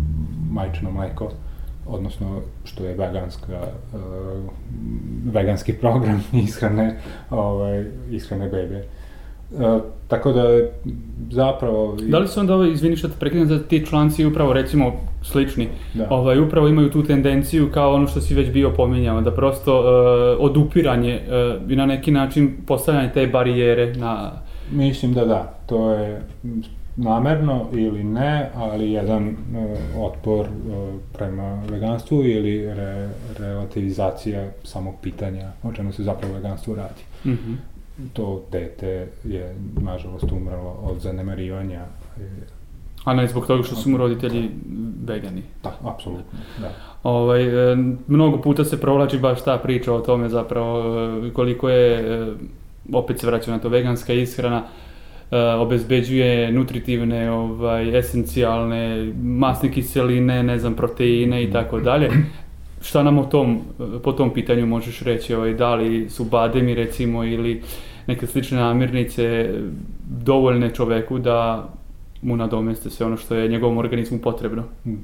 [0.52, 1.32] majčino mleko,
[1.88, 3.60] odnosno što je veganska,
[3.94, 4.00] uh,
[5.34, 8.84] veganski program ishrane, ovaj, ishrane bebe.
[9.52, 10.44] Uh, tako da
[11.32, 11.98] zapravo...
[12.02, 14.92] Da li su onda, ovaj, izvini što te prekidam, da ti članci upravo recimo
[15.22, 16.08] slični, da.
[16.10, 19.86] ovaj, upravo imaju tu tendenciju kao ono što si već bio pominjao, da prosto uh,
[20.40, 24.32] odupiranje uh, i na neki način postavljanje te barijere na...
[24.72, 26.22] Mislim da da, to je
[26.96, 29.36] namerno ili ne, ali jedan uh,
[30.04, 37.02] otpor uh, prema veganstvu ili re, relativizacija samog pitanja o čemu se zapravo veganstvo radi.
[37.26, 37.56] Mm -hmm
[38.14, 41.86] to dete je, nažalost, umrlo od zanemarivanja.
[43.04, 44.50] A ne zbog toga što su mu roditelji
[45.06, 45.44] vegani.
[45.64, 46.72] Da, apsolutno, da.
[47.04, 47.76] Ovaj, e,
[48.08, 50.96] mnogo puta se provlači baš ta priča o tome zapravo
[51.28, 52.34] e, koliko je, e,
[52.94, 54.64] opet se vraća na to, veganska ishrana,
[55.60, 62.10] obezbeđuje nutritivne, ovaj, esencijalne, masne kiseline, ne znam, proteine i tako dalje
[62.84, 63.62] šta nam o tom,
[64.04, 67.62] po tom pitanju možeš reći, ovaj, da li su bademi recimo ili
[68.08, 69.50] neke slične namirnice
[70.08, 71.70] dovoljne čoveku da
[72.22, 74.64] mu nadomeste sve ono što je njegovom organizmu potrebno?
[74.86, 74.96] Mm,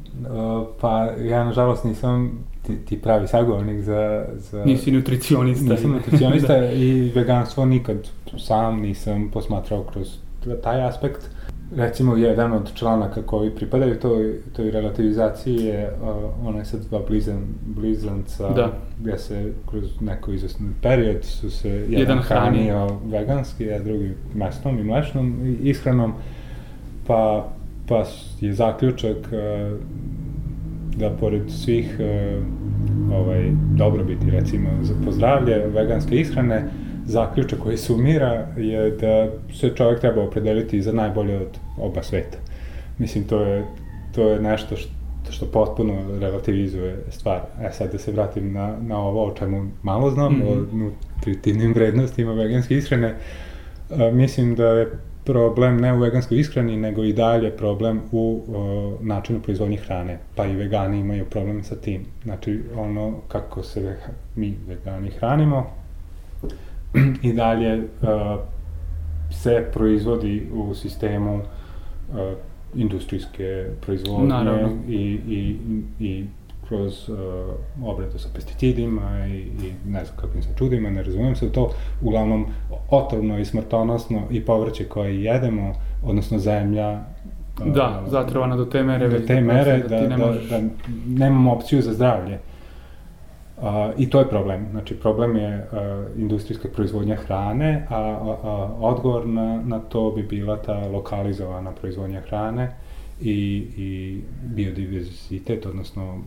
[0.82, 4.66] pa ja nažalost nisam ti, ti pravi sagovornik za, za...
[4.66, 5.74] Nisi nutricionista.
[5.74, 7.98] Nisam nutricionista i veganstvo nikad
[8.38, 10.08] sam nisam posmatrao kroz
[10.64, 11.30] taj aspekt
[11.76, 17.42] recimo jedan od članaka koji pripadaju toj, toj relativizaciji je uh, onaj sa dva blizan,
[17.62, 18.72] blizanca da.
[19.00, 24.80] gde se kroz neko izvesni period su se jedan, jedan hranio veganski, a drugi mesnom
[24.80, 26.14] i mlečnom ishranom,
[27.08, 27.50] pa,
[27.88, 28.06] pa
[28.42, 29.80] je zaključak uh,
[30.98, 36.70] da pored svih uh, ovaj, dobrobiti, recimo, za pozdravlje veganske ishrane,
[37.06, 42.38] zaključak koji sumira je da se čovjek treba opredeliti za najbolje od oba sveta.
[42.98, 43.66] Mislim, to je,
[44.16, 45.00] to je nešto što
[45.32, 47.42] što potpuno relativizuje stvar.
[47.62, 50.48] E sad da se vratim na, na ovo o čemu malo znam, mm -hmm.
[50.48, 50.78] o
[51.16, 53.16] nutritivnim vrednostima veganske ishrane,
[53.90, 54.88] a, mislim da je
[55.30, 60.18] problem ne u veganskoj ishrani, nego i dalje problem u o, načinu proizvodnje hrane.
[60.36, 62.06] Pa i vegani imaju problem sa tim.
[62.24, 63.98] Znači, ono kako se
[64.36, 65.68] mi vegani hranimo,
[67.28, 68.40] i dalje uh,
[69.32, 72.18] se proizvodi u sistemu uh,
[72.76, 74.70] industrijske proizvodnje Naravno.
[74.88, 75.58] i, i,
[76.00, 76.26] i
[76.70, 77.18] kroz uh,
[77.84, 82.46] obradu sa pesticidima i, i ne znam kakvim se čudima, ne razumijem se to, uglavnom
[82.90, 87.04] otrovno i smrtonosno i povrće koje jedemo, odnosno zemlja,
[87.66, 89.10] Da, zatrovana do te mere.
[89.10, 90.50] Do te mere da, da, da, možeš...
[90.50, 90.68] da, da
[91.08, 92.40] nemamo opciju za zdravlje.
[93.62, 94.68] A, I to je problem.
[94.72, 100.24] Znači, problem je a, industrijska proizvodnja hrane, a, a, a odgovor na, na to bi
[100.24, 102.72] bila ta lokalizovana proizvodnja hrane
[103.22, 106.18] i, i biodiverzitet, odnosno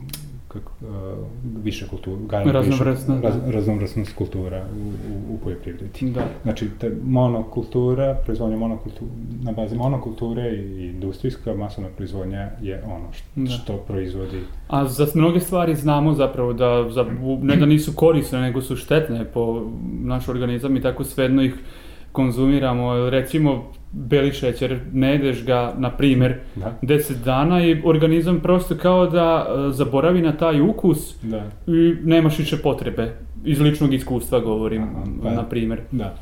[0.52, 1.18] kako, uh,
[1.64, 6.10] više kultura, gajanje raznovrsna, više, raz, raznovrsnost kultura u, u, u poljoprivredi.
[6.10, 6.24] Da.
[6.42, 9.10] Znači, te monokultura, proizvodnja monokultura,
[9.42, 13.50] na bazi monokulture i industrijska masovna proizvodnja je ono što, da.
[13.50, 14.40] što proizvodi.
[14.68, 17.06] A za mnoge stvari znamo zapravo da, za,
[17.42, 19.70] ne da nisu korisne, nego su štetne po
[20.02, 21.54] naš organizam i tako svedno ih
[22.12, 23.10] konzumiramo.
[23.10, 26.78] Recimo, beli šećer, ne jedeš ga, na primer, da.
[26.82, 31.44] 10 dana i organizam prosto kao da uh, zaboravi na taj ukus da.
[31.66, 33.16] i nemaš više potrebe.
[33.44, 35.80] Iz ličnog iskustva govorim, Aha, pa, na primer.
[35.90, 36.16] Da.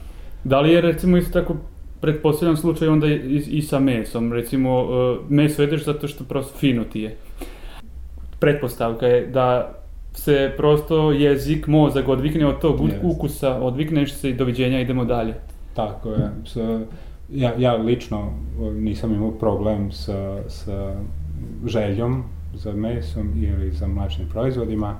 [0.44, 1.56] Da li je recimo isto tako
[2.00, 6.84] pretpostavljam slučaj onda i, i sa mesom, recimo uh, meso jedeš zato što prosto fino
[6.84, 7.16] ti je.
[8.40, 9.74] Pretpostavka je da
[10.12, 12.98] se prosto jezik, mozak odvikne od tog yes.
[13.02, 15.34] ukusa, odvikneš se i doviđenja, idemo dalje.
[15.74, 16.30] Tako je.
[16.46, 16.80] Sa,
[17.32, 18.32] ja, ja lično
[18.74, 20.94] nisam imao problem sa, sa
[21.66, 24.96] željom za mesom ili za mlačnim proizvodima.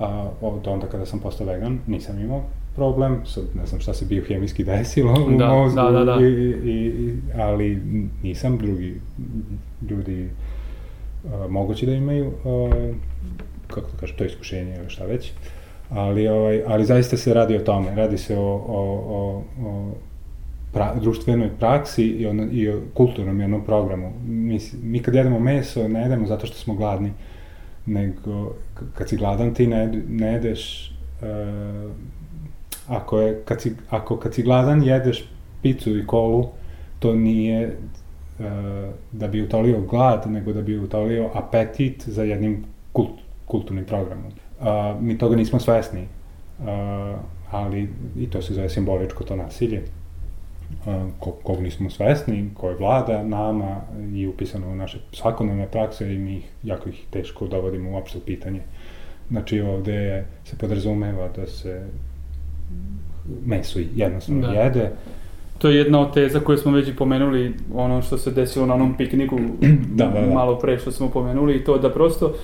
[0.00, 2.42] a od onda kada sam postao vegan nisam imao
[2.76, 6.16] problem, sad ne znam šta se biohemijski desilo u Da, mozgu, da, da, da.
[6.20, 7.82] I, i, i, ali
[8.22, 9.00] nisam drugi
[9.90, 10.30] ljudi
[11.32, 12.70] a, moguće da imaju, a,
[13.66, 15.32] kako da kažem, to iskušenje ili šta već,
[15.90, 19.92] ali, ovaj, ali zaista se radi o tome, radi se o, o, o, o
[20.72, 24.12] pra, društvenoj praksi i, ono, i o kulturnom jednom programu.
[24.24, 27.12] Mi, mi kad jedemo meso, ne jedemo zato što smo gladni,
[27.86, 28.54] nego
[28.94, 31.90] kad si gladan ti ne, ne jedeš uh,
[32.88, 35.24] ako, je, kad si, ako kad si gladan jedeš
[35.62, 36.48] picu i kolu,
[36.98, 37.66] to nije
[38.38, 38.44] uh,
[39.12, 44.26] da bi utolio glad, nego da bi utolio apetit za jednim kult, kulturnim programom.
[44.60, 44.66] Uh,
[45.02, 46.06] mi toga nismo svesni,
[46.58, 46.66] uh,
[47.50, 49.82] ali i to se zove simboličko to nasilje
[51.42, 53.80] kog nismo svesni, koje vlada nama
[54.14, 58.20] i upisano u naše svakodnevne prakse i mi ih, jako ih teško dovodimo uopšte u
[58.20, 58.60] pitanje.
[59.30, 61.82] Znači ovde se podrazumeva da se
[63.44, 64.52] meso jednostavno Da.
[64.52, 64.90] jede.
[65.58, 68.74] To je jedna od teza koje smo već i pomenuli, ono što se desilo na
[68.74, 69.38] onom pikniku
[69.94, 70.34] Da, da, da.
[70.34, 72.34] malo pre što smo pomenuli i to da prosto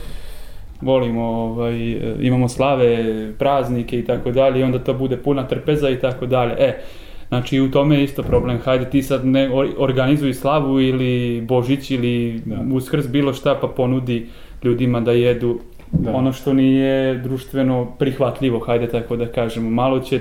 [0.80, 3.04] volimo, ovaj, imamo slave,
[3.38, 6.54] praznike i tako dalje i onda to bude puna trpeza i tako dalje.
[6.58, 6.80] E,
[7.28, 8.58] znači u tome je isto problem.
[8.64, 12.56] Hajde ti sad ne or- organizuj slavu ili Božić ili Da.
[12.72, 14.26] Uskrs bilo šta pa ponudi
[14.64, 15.58] ljudima da jedu
[15.92, 16.12] Da.
[16.12, 19.70] ono što nije društveno prihvatljivo, hajde tako da kažemo.
[19.70, 20.20] Malo će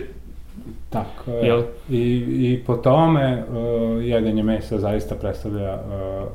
[0.89, 1.45] Tako je.
[1.47, 1.63] Jel?
[1.89, 6.27] I, I po tome uh, jedenje mesa zaista predstavlja uh,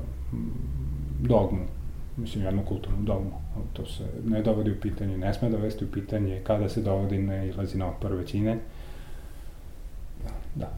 [1.21, 1.59] dogmu,
[2.17, 3.31] mislim jednu kulturnu dogmu.
[3.73, 7.49] To se ne dovodi u pitanje, ne sme dovesti u pitanje, kada se dovodi ne
[7.49, 8.59] izlazi na otpor većine.
[10.55, 10.71] Da.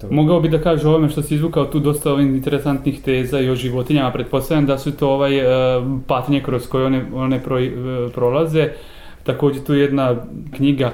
[0.00, 3.40] To, Mogao bi da kaže o ovome što si izvukao tu dosta ovih interesantnih teza
[3.40, 4.12] i o životinjama.
[4.12, 7.70] Pretpostavljam da su to ovaj, e, patnje kroz koje one, one pro, e,
[8.14, 8.68] prolaze.
[9.22, 10.16] Takođe tu je jedna
[10.56, 10.92] knjiga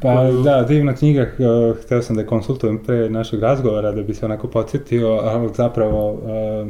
[0.00, 4.02] Pa koju- da, divna knjiga, uh, hteo sam da je konsultujem pre našeg razgovora da
[4.02, 6.20] bi se onako podsjetio, ali zapravo uh,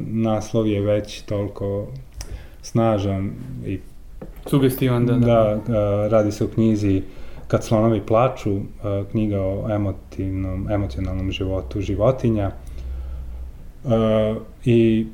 [0.06, 1.86] naslov je već toliko
[2.62, 3.30] snažan
[3.66, 3.78] i
[4.46, 5.20] sugestivan da, da.
[5.26, 7.02] Da, uh, radi se o knjizi
[7.50, 8.62] Kad slonovi plaču, uh,
[9.10, 12.50] knjiga o emotivnom, emocionalnom životu životinja.
[13.84, 13.90] Uh,
[14.64, 15.06] I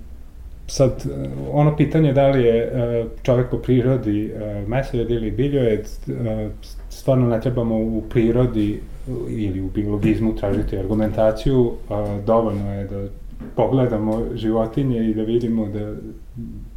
[0.66, 1.07] sad,
[1.53, 4.33] ono pitanje da li je uh, čovek po prirodi
[4.66, 5.88] mesojed ili biljojed,
[6.88, 8.81] stvarno ne trebamo u prirodi
[9.29, 11.72] ili u biologizmu tražiti argumentaciju,
[12.27, 13.09] dovoljno je da
[13.57, 15.92] pogledamo životinje i da vidimo da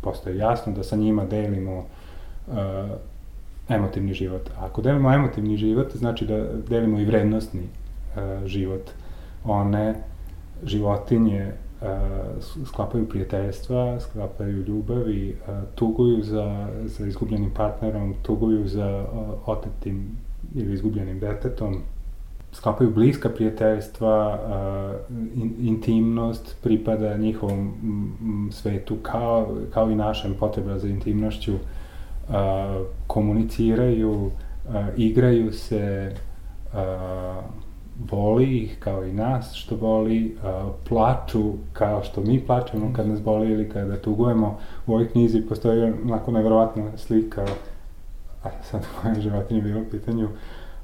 [0.01, 1.85] postoje jasno da sa njima delimo
[3.69, 4.49] emotivni život.
[4.57, 8.91] A ako delimo emotivni život, znači da delimo i vrednostni uh, život.
[9.43, 9.95] One
[10.63, 11.51] životinje
[11.81, 11.87] uh,
[12.65, 20.17] sklapaju prijateljstva, sklapaju ljubavi, uh, tuguju za, za izgubljenim partnerom, tuguju za uh, otetim
[20.55, 21.81] ili izgubljenim detetom,
[22.51, 30.33] sklapaju bliska prijateljstva, uh, in, intimnost pripada njihovom m, m, svetu kao, kao i našem
[30.39, 31.59] potreba za intimnošću, uh,
[33.07, 34.31] komuniciraju, uh,
[34.97, 36.15] igraju se,
[36.73, 37.43] uh,
[38.11, 43.21] voli ih kao i nas što voli, uh, plaču kao što mi plačemo kad nas
[43.21, 44.57] boli ili kada tugujemo.
[44.87, 47.45] U ovoj knjizi postoji onako nevjerovatna slika,
[48.43, 50.29] a sad moja životinja bila u pitanju,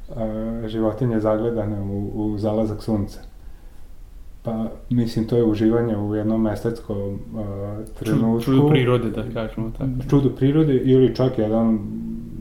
[0.10, 0.16] uh,
[0.68, 3.20] životinje zagledane u, u zalazak sunca.
[4.46, 7.18] Pa, mislim, to je uživanje u jednom estetskom uh,
[8.00, 8.44] trenutku.
[8.44, 10.10] Čudo prirode, da kažemo tako.
[10.10, 11.80] Čudo prirode ili čak jedan,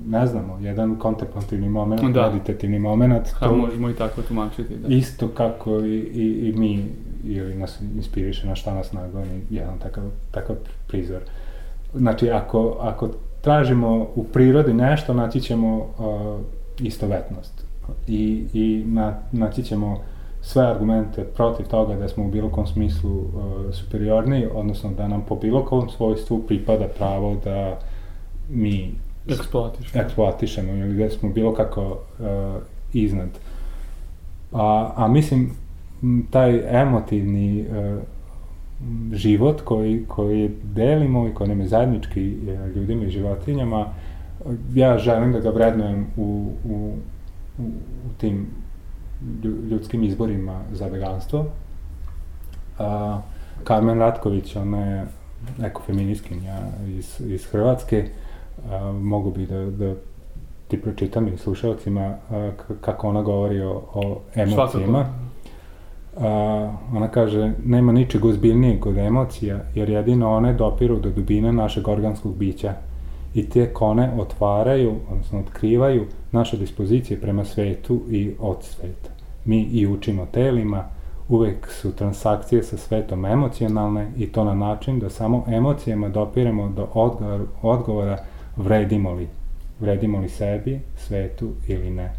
[0.07, 2.31] ne znamo, jedan kontemplativni moment, Da.
[2.31, 3.29] meditativni moment.
[3.29, 4.77] Ha, možemo i tako tumačiti.
[4.77, 4.89] Da.
[4.89, 6.85] Isto kako i, i, i mi,
[7.25, 10.57] ili nas inspiriše, na šta nas nagoni, jedan takav, takav
[10.89, 11.21] prizor.
[11.95, 13.09] Znači, ako, ako
[13.41, 16.41] tražimo u prirodi nešto, naći ćemo uh,
[16.79, 17.65] istovetnost.
[18.09, 19.99] I, i na, naći ćemo
[20.45, 23.27] sve argumente protiv toga da smo u bilo kom smislu uh,
[23.73, 27.79] superiorni, odnosno da nam po bilo kom svojstvu pripada pravo da
[28.51, 28.95] mi
[29.29, 29.95] Eksploatiš.
[29.95, 31.97] eksploatišemo ili da smo bilo kako uh,
[32.93, 33.29] iznad.
[34.53, 35.51] A, a mislim,
[36.31, 38.03] taj emotivni uh,
[39.13, 43.87] život koji, koji delimo i koji nam je zajednički uh, ljudima i životinjama,
[44.75, 46.93] ja želim da ga vrednujem u, u,
[47.59, 47.63] u,
[48.07, 48.47] u tim
[49.71, 51.45] ljudskim izborima za veganstvo.
[52.79, 53.21] A,
[53.67, 55.07] Carmen Ratković, ona je
[55.63, 58.09] ekofeminiskinja iz, iz Hrvatske,
[58.71, 59.95] a, mogu bi da, da
[60.69, 62.51] ti pročitam i slušalcima a,
[62.81, 65.07] kako ona govori o, o emocijama.
[66.21, 71.89] A, ona kaže, nema ničeg ozbiljnijeg od emocija, jer jedino one dopiru do dubine našeg
[71.89, 72.75] organskog bića
[73.35, 79.11] i te kone otvaraju, odnosno otkrivaju naše dispozicije prema svetu i od sveta.
[79.45, 80.85] Mi i učimo telima,
[81.29, 86.89] uvek su transakcije sa svetom emocionalne i to na način da samo emocijama dopiremo do
[86.95, 88.19] odgovora, odgovora
[88.57, 89.29] vredimo li,
[89.81, 92.13] vredimo li sebi, svetu ili ne.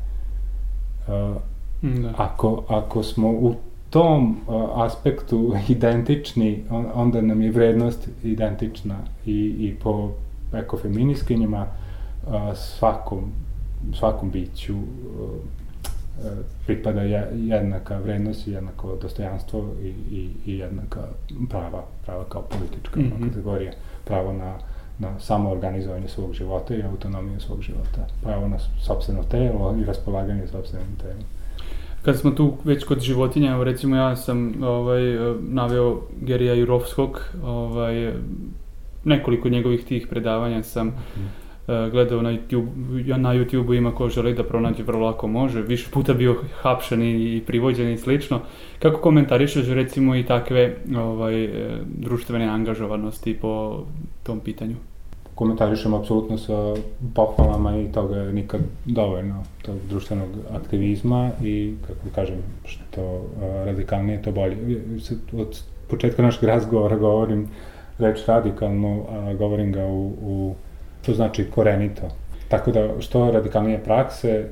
[1.07, 1.35] Uh,
[1.81, 2.13] da.
[2.17, 3.55] ako, ako smo u
[3.89, 8.95] tom uh, aspektu identični, on, onda nam je vrednost identična
[9.25, 10.11] i, i po
[10.59, 11.67] ekofeminiskinjima
[12.55, 13.31] svakom,
[13.93, 14.75] svakom biću
[16.65, 17.01] pripada
[17.33, 20.99] jednaka vrednost i jednako dostojanstvo i, i, i jednaka
[21.49, 23.29] prava, prava kao politička mm -hmm.
[23.29, 23.71] kategorija,
[24.05, 24.57] pravo na,
[24.99, 30.95] na samoorganizovanje svog života i autonomiju svog života, pravo na sobstveno telo i raspolaganje sobstvenim
[31.01, 31.23] telom.
[32.01, 35.01] Kad smo tu već kod životinja, recimo ja sam ovaj,
[35.39, 38.13] naveo Gerija Jurovskog, ovaj,
[39.05, 44.43] nekoliko njegovih tih predavanja sam mm gledao na YouTube, na YouTube-u ima ko želi da
[44.43, 48.39] pronađe vrlo lako može, više puta bio hapšan i, i privođen i slično.
[48.79, 53.83] Kako komentarišeš recimo i takve ovaj, e, društvene angažovanosti po
[54.23, 54.75] tom pitanju?
[55.35, 56.73] Komentarišem apsolutno sa
[57.15, 63.25] pohvalama i toga je nikad dovoljno, tog društvenog aktivizma i, kako da kažem, što
[63.65, 64.57] radikalnije to bolje.
[65.33, 67.47] Od početka našeg razgovora govorim
[67.99, 70.55] reč radikalno, a govorim ga u, u
[71.05, 72.01] to znači korenito.
[72.47, 74.45] Tako da, što radikalnije prakse,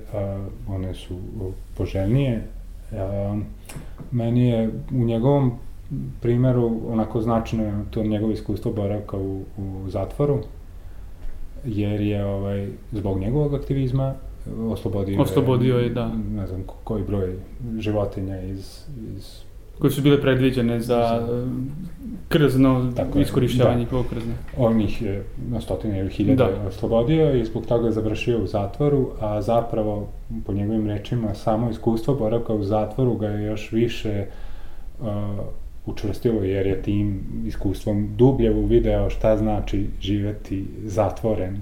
[0.68, 1.18] uh, one su
[1.78, 2.42] poželjnije.
[2.92, 3.40] Uh,
[4.12, 5.52] meni je u njegovom
[6.22, 10.40] primeru onako značajno to njegovo iskustvo boravka u, u zatvoru,
[11.66, 14.14] jer je ovaj, zbog njegovog aktivizma
[14.70, 16.12] oslobodio, oslobodio je, da.
[16.36, 17.36] ne znam koji broj
[17.80, 18.86] životinja iz,
[19.18, 19.44] iz
[19.80, 21.28] koje su bile predviđene za
[22.30, 24.04] krzno Tako iskorišćavanje da.
[24.10, 24.34] krzna.
[24.58, 26.68] On ih je na stotine ili hiljade da.
[26.68, 30.08] oslobodio i zbog toga je završio u zatvoru, a zapravo,
[30.46, 34.26] po njegovim rečima, samo iskustvo boravka u zatvoru ga je još više
[35.00, 35.08] uh,
[35.86, 41.58] učvrstilo, jer je tim iskustvom dublje uvideo šta znači živeti zatvoren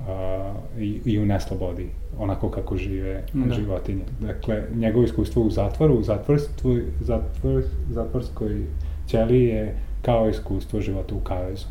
[0.00, 1.88] uh, i, i u neslobodi
[2.18, 3.54] onako kako žive da.
[3.54, 4.02] životinje.
[4.20, 8.62] Dakle, njegovo iskustvo u zatvoru, u zatvorstvu, zatvor, zatvorskoj
[9.06, 11.66] ćeli je kao iskustvo života u kavezu.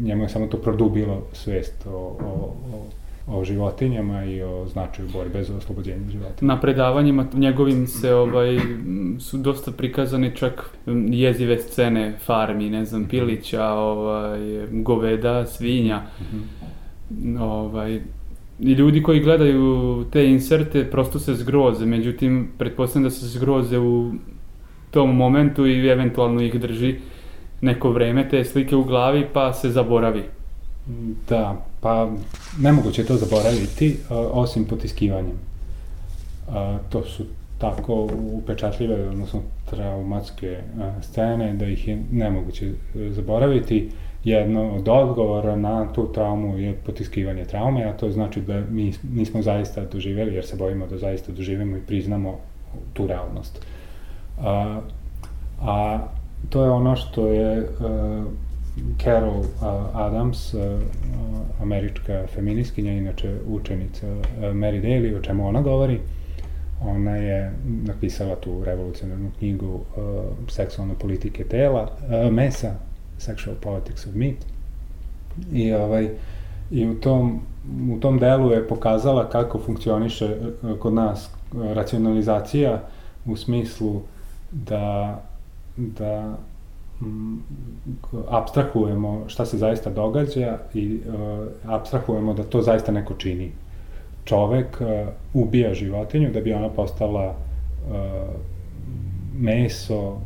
[0.00, 2.86] Njemu je samo to produbilo svest o, o, o
[3.26, 6.54] o životinjama i o značaju borbe za oslobođenje životinja.
[6.54, 8.58] Na predavanjima njegovim se ovaj,
[9.18, 10.70] su dosta prikazane čak
[11.10, 14.40] jezive scene farmi, ne znam, pilića, ovaj,
[14.70, 15.96] goveda, svinja.
[15.98, 16.63] Mm -hmm.
[17.40, 18.00] Ovaj,
[18.60, 24.12] i ljudi koji gledaju te inserte prosto se zgroze, međutim, pretpostavljam da se zgroze u
[24.90, 26.96] tom momentu i eventualno ih drži
[27.60, 30.22] neko vreme te slike u glavi pa se zaboravi.
[31.28, 32.10] Da, pa
[32.60, 35.38] nemoguće to zaboraviti osim potiskivanjem.
[36.88, 37.24] to su
[37.58, 39.40] tako upečatljive, odnosno
[39.70, 40.58] traumatske
[41.02, 43.90] scene da ih je nemoguće zaboraviti
[44.24, 49.42] jedno od odgovora na tu traumu je potiskivanje traume, a to znači da mi nismo
[49.42, 52.38] zaista doživeli, jer se bojimo da zaista doživimo i priznamo
[52.92, 53.66] tu realnost.
[54.40, 54.80] A,
[55.60, 55.98] a
[56.50, 58.24] to je ono što je uh,
[59.02, 59.46] Carol uh,
[59.92, 60.60] Adams, uh,
[61.60, 66.00] američka feminiskinja, inače učenica uh, Mary Daly, o čemu ona govori.
[66.82, 69.80] Ona je napisala tu revolucionarnu knjigu uh,
[70.48, 72.74] Seksualne politike tela, uh, mesa,
[73.18, 74.36] Sexual Politics of Meat.
[75.52, 76.10] I, ovaj,
[76.70, 77.40] i u, tom,
[77.90, 81.30] u tom delu je pokazala kako funkcioniše e, kod nas
[81.74, 82.82] racionalizacija
[83.26, 84.00] u smislu
[84.52, 85.22] da,
[85.76, 86.36] da
[87.00, 87.42] m,
[88.28, 93.52] abstrahujemo šta se zaista događa i uh, abstrahujemo da to zaista neko čini.
[94.24, 94.88] Čovek uh,
[95.34, 97.94] ubija životinju da bi ona postala uh,
[99.38, 100.18] meso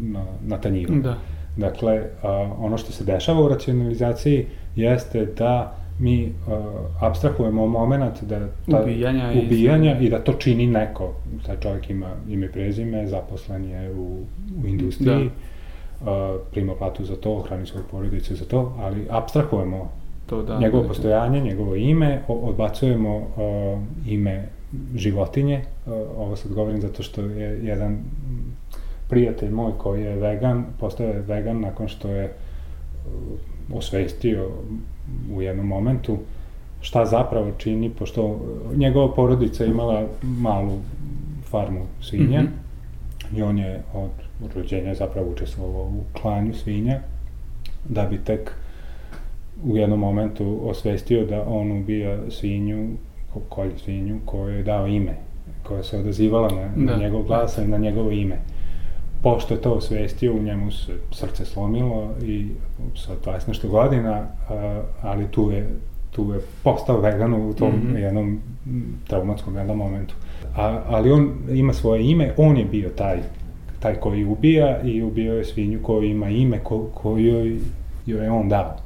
[0.00, 0.94] na, na tanjiru.
[0.94, 1.16] Da.
[1.56, 2.02] Dakle,
[2.58, 4.46] ono što se dešava u racionalizaciji
[4.76, 6.54] jeste da mi uh,
[7.00, 11.14] abstrahujemo moment da ta, ubijanja, ubijanja i, i da to čini neko.
[11.46, 14.18] Taj čovjek ima ime i prezime, zaposlen je u,
[14.64, 15.30] u industriji,
[16.04, 16.10] da.
[16.10, 19.90] uh, prima platu za to, hrani svoju porodicu za to, ali abstrahujemo
[20.26, 23.26] to, da, njegovo da, postojanje, njegovo ime, odbacujemo uh,
[24.06, 24.48] ime
[24.94, 27.98] životinje, uh, ovo sad govorim zato što je jedan
[29.12, 34.48] prijatelj moj koji je vegan, postao je vegan nakon što je uh, osvestio
[35.34, 36.18] u jednom momentu
[36.80, 38.40] šta zapravo čini, pošto
[38.76, 40.78] njegova porodica imala malu
[41.50, 43.38] farmu svinja mm -hmm.
[43.38, 47.00] i on je od rođenja zapravo učestvovao u klanju svinja,
[47.88, 48.50] da bi tek
[49.64, 52.88] u jednom momentu osvestio da on ubija svinju,
[53.48, 55.16] kolju svinju koju je dao ime,
[55.62, 56.92] koja se odazivala na, da.
[56.92, 58.38] na njegov glas i na njegovo ime.
[59.22, 62.48] Pošto je to osvestio, u njemu se srce slomilo i
[62.96, 64.26] sa 20 nešto godina,
[65.02, 65.68] ali tu je,
[66.10, 67.96] tu je postao vegan u tom mm -hmm.
[67.96, 68.40] jednom
[69.06, 70.14] traumatskom jednom momentu.
[70.56, 73.18] A, ali on ima svoje ime, on je bio taj
[73.82, 77.58] taj koji ubija i ubio je svinju koju ima ime ko, koju joj,
[78.06, 78.76] joj je on dao.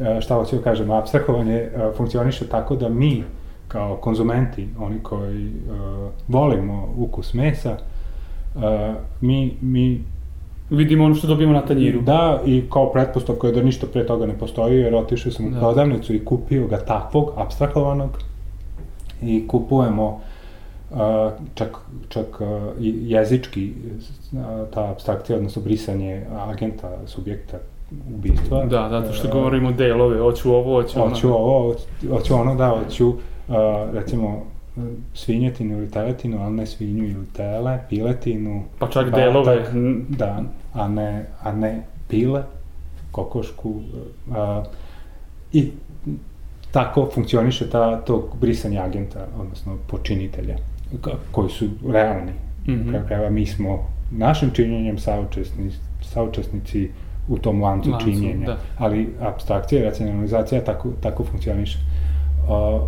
[0.00, 3.24] E, šta hoću da kažem, abstrahovanje e, funkcioniše tako da mi
[3.68, 5.50] kao konzumenti, oni koji e,
[6.28, 7.76] volimo ukus mesa,
[8.62, 10.04] e, mi, mi
[10.70, 12.00] Vidimo ono što dobijemo na tanjiru.
[12.02, 15.50] Da, i kao pretpostavka je da ništa pre toga ne postoji, jer otišao sam u
[15.50, 15.58] da.
[15.58, 18.10] prodavnicu i kupio ga takvog, abstrahovanog,
[19.22, 20.20] i kupujemo
[21.54, 21.76] čak,
[22.08, 22.26] čak
[23.02, 23.72] jezički
[24.74, 27.56] ta abstrakcija, odnosno brisanje agenta, subjekta
[28.14, 28.64] ubistva.
[28.64, 31.08] Da, zato što govorimo delove, hoću ovo, hoću ono.
[31.10, 31.74] Hoću ovo,
[32.10, 33.12] hoću ono, da, hoću
[33.92, 34.42] recimo
[35.14, 38.64] svinjetinu ili teletinu, ali ne svinju ili tele, piletinu.
[38.78, 39.64] Pa čak batak, delove.
[40.08, 42.42] Da, a ne, a ne pile,
[43.10, 43.80] kokošku.
[44.32, 44.64] A,
[45.52, 45.70] I
[46.70, 50.56] tako funkcioniše ta, to brisanje agenta, odnosno počinitelja
[51.30, 52.32] koji su realni.
[52.66, 53.06] Mm -hmm.
[53.06, 56.90] Krajeva mi smo našim činjenjem saučesnici, saučesnici
[57.28, 58.46] u tom lancu, lancu činjenja.
[58.46, 58.58] Da.
[58.78, 61.78] Ali abstrakcija i racionalizacija tako, tako funkcioniše.
[62.48, 62.82] Uh,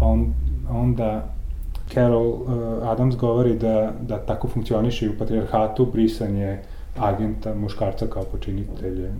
[0.00, 0.34] on,
[0.70, 1.24] onda
[1.94, 2.48] Carol uh,
[2.88, 6.58] Adams govori da, da tako funkcioniše i u patrijarhatu brisanje
[6.98, 9.12] agenta, muškarca kao počinitelje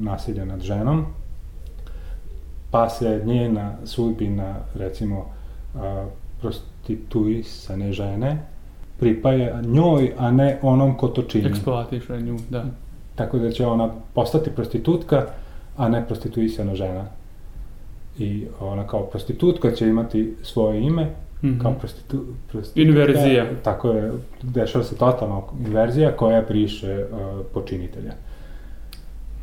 [0.00, 1.06] nasilja nad ženom,
[2.70, 5.80] pa se njena sudbina, recimo, uh,
[6.40, 8.38] prostituisane žene
[8.98, 11.48] pripaja njoj, a ne onom ko to čini.
[11.48, 12.64] Eksploatiše nju, da.
[13.14, 15.26] Tako da će ona postati prostitutka,
[15.76, 17.04] a ne prostituisana žena.
[18.18, 21.62] I ona kao prostitutka će imati svoje ime, mm -hmm.
[21.62, 22.90] kao prostitu, prostitutka.
[22.90, 23.46] Inverzija.
[23.62, 24.12] Tako je,
[24.42, 28.12] dešava se totalno inverzija koja priše uh, počinitelja.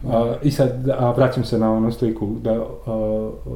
[0.04, 0.12] Uh,
[0.44, 2.68] I sad, a vraćam se na onu sliku da uh,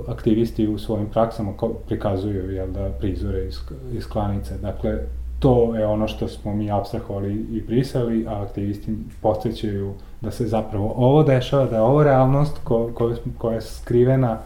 [0.07, 1.53] aktivisti u svojim praksama
[1.87, 3.59] prikazuju jel, da prizore iz,
[3.93, 4.57] iz klanice.
[4.57, 4.99] Dakle,
[5.39, 10.93] to je ono što smo mi abstrahovali i brisali, a aktivisti podsjećaju da se zapravo
[10.97, 14.37] ovo dešava, da je ovo realnost ko, ko, koja je skrivena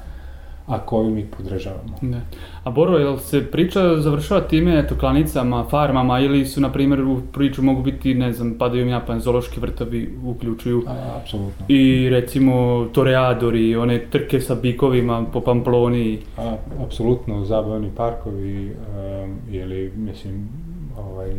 [0.67, 1.97] a koju mi podržavamo.
[2.01, 2.21] Ne.
[2.63, 7.21] A Boro, jel se priča završava time, eto, klanicama, farmama ili su, na primjer, u
[7.33, 10.83] priču mogu biti, ne znam, padaju mi napan, zološki vrtovi uključuju.
[10.87, 11.65] A, apsolutno.
[11.67, 16.19] I, recimo, toreadori, one trke sa bikovima po Pamploni.
[16.37, 16.55] A,
[16.85, 20.49] apsolutno, zabavni parkovi, um, ili, mislim,
[20.97, 21.31] ovaj,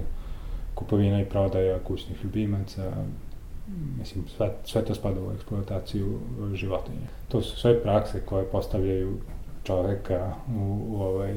[0.74, 2.92] kupovina i prodaja kućnih ljubimaca,
[3.98, 6.18] mislim, sve, sve to spada u eksploataciju
[6.54, 7.06] životinja.
[7.28, 9.16] To su sve prakse koje postavljaju
[9.64, 11.34] čoveka u, u ovaj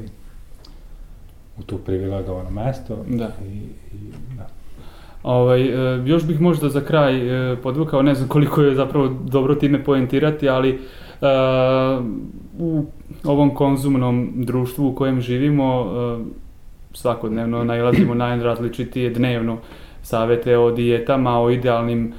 [1.58, 3.30] u tu privilegovano mesto da.
[3.44, 3.58] i,
[3.94, 4.46] i da.
[5.22, 9.54] Ovaj, e, još bih možda za kraj e, podvukao, ne znam koliko je zapravo dobro
[9.54, 10.78] time poentirati, ali e,
[12.58, 12.84] u
[13.24, 16.24] ovom konzumnom društvu u kojem živimo e,
[16.92, 19.58] svakodnevno najlazimo na različitije dnevno
[20.02, 22.12] savete o dijetama, o idealnim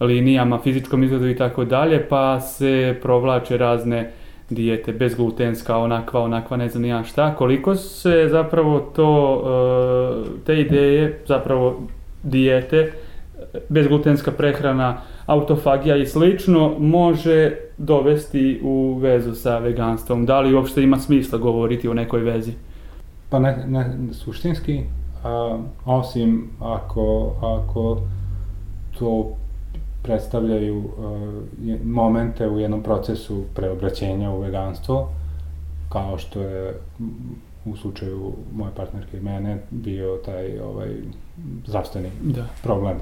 [0.00, 4.12] linijama, fizičkom izgledu i tako dalje, pa se provlače razne
[4.50, 9.42] dijete, bezglutenska, onakva, onakva, ne znam ja šta, koliko se zapravo to,
[10.26, 11.80] e, te ideje, zapravo
[12.22, 12.92] dijete,
[13.68, 20.26] bezglutenska prehrana, autofagija i slično može dovesti u vezu sa veganstvom.
[20.26, 22.52] Da li uopšte ima smisla govoriti o nekoj vezi?
[23.30, 24.80] Pa ne, ne suštinski,
[25.24, 28.00] a, osim ako, ako
[28.98, 29.36] to
[30.06, 35.08] predstavljaju uh, momente u jednom procesu preobraćenja u veganstvo,
[35.88, 36.74] kao što je
[37.64, 40.88] u slučaju moje partnerke i mene bio taj ovaj
[41.66, 42.46] zdravstveni da.
[42.62, 42.96] problem.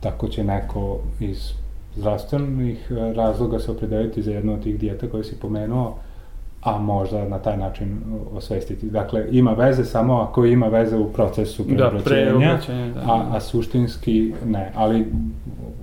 [0.00, 1.52] Tako će neko iz
[1.96, 5.98] zdravstvenih razloga se opredeliti za jednu od tih dijeta koje si pomenuo,
[6.62, 7.98] a možda na taj način
[8.32, 8.90] osvestiti.
[8.90, 13.12] Dakle, ima veze samo ako ima veze u procesu preobraćenja, da, da.
[13.12, 14.72] A, a suštinski ne.
[14.74, 15.06] Ali,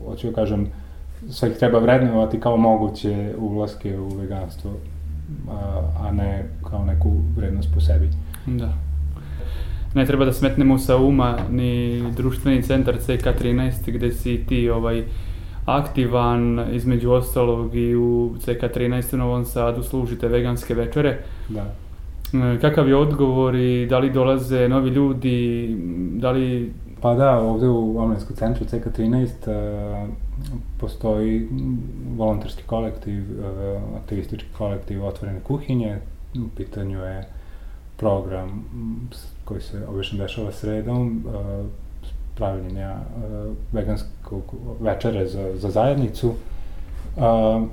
[0.05, 0.67] hoću da kažem,
[1.29, 4.71] sve ih treba vrednovati kao moguće ulaske u veganstvo,
[5.51, 8.09] a, a ne kao neku vrednost po sebi.
[8.45, 8.73] Da.
[9.93, 15.03] Ne treba da smetnemo sa uma ni društveni centar CK13 gde si ti ovaj,
[15.65, 21.17] aktivan, između ostalog i u CK13 u Novom Sadu služite veganske večere.
[21.49, 21.73] Da.
[22.33, 25.67] E, kakav je odgovor i da li dolaze novi ljudi,
[26.19, 26.73] da li
[27.05, 30.09] Pa da, ovde u omladinskom centru CK13 uh,
[30.79, 31.47] postoji
[32.17, 35.99] volonterski kolektiv, uh, aktivistički kolektiv Otvorene kuhinje.
[36.35, 37.27] U pitanju je
[37.97, 38.65] program
[39.45, 41.65] koji se obično dešava sredom, uh,
[42.35, 44.43] pravljenja uh, veganskog
[44.79, 46.33] večere za, za zajednicu.
[47.15, 47.63] Uh,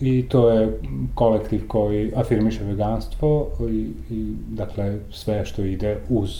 [0.00, 0.80] I to je
[1.14, 6.30] kolektiv koji afirmiše veganstvo i, i dakle sve što ide uz,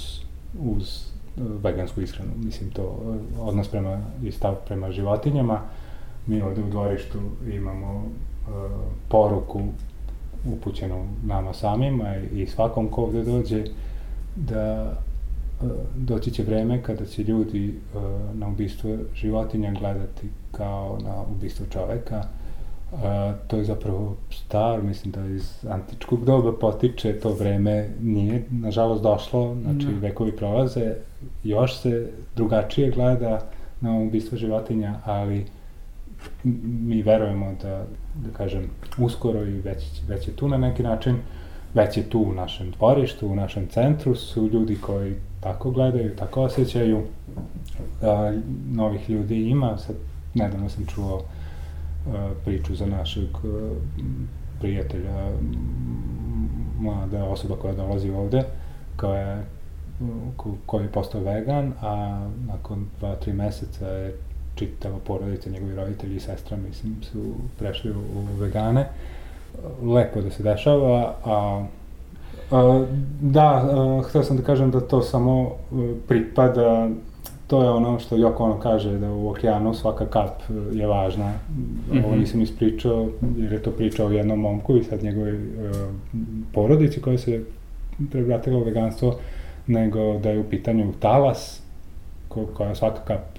[0.64, 2.31] uz vegansku ishranu.
[2.37, 3.03] Mislim to
[3.41, 5.61] odnos prema i stav prema životinjama.
[6.27, 7.18] Mi ovde u dvorištu
[7.53, 8.05] imamo uh,
[9.09, 9.61] poruku
[10.53, 13.64] upućenu nama samima i svakom ko ovde dođe
[14.37, 14.93] da
[15.97, 18.03] doći će vreme kada će ljudi uh,
[18.35, 22.23] na ubistvo životinja gledati kao na ubistvo čoveka
[22.93, 29.03] A, to je zapravo star, mislim da iz antičkog doba potiče, to vreme nije, nažalost,
[29.03, 30.01] došlo, znači no.
[30.01, 30.95] vekovi prolaze,
[31.45, 33.41] još se drugačije gleda
[33.81, 35.45] na ubistvo životinja, ali
[36.45, 37.85] mi verujemo da,
[38.15, 41.17] da kažem, uskoro i već, već je tu na neki način,
[41.75, 46.43] već je tu u našem dvorištu, u našem centru su ljudi koji tako gledaju, tako
[46.43, 47.03] osjećaju.
[48.03, 48.32] A,
[48.72, 49.97] novih ljudi ima, sad
[50.34, 51.22] nedavno sam čuo
[52.45, 53.28] priču za našeg
[54.61, 55.30] prijatelja,
[56.78, 58.43] mlada osoba koja dolazi ovde,
[58.97, 59.45] koja je,
[60.66, 64.14] koji je postao vegan, a nakon dva, tri meseca je
[64.55, 68.88] čitava porodica, njegovi roditelji i sestra, mislim, su prešli u, u vegane.
[69.82, 71.66] Lepo da se dešava, a a
[73.21, 75.51] da, a, hteo sam da kažem da to samo
[76.09, 76.89] pripada
[77.53, 81.33] to je ono što Joko ono kaže da u okeanu svaka kap e, je važna.
[82.05, 85.41] Ovo nisam ispričao jer je to pričao o jednom momku i sad njegove uh,
[86.53, 87.45] porodici koja se
[88.11, 89.19] prebratila u veganstvo,
[89.67, 91.63] nego da je u pitanju talas,
[92.29, 93.39] ko, koja svaka kap,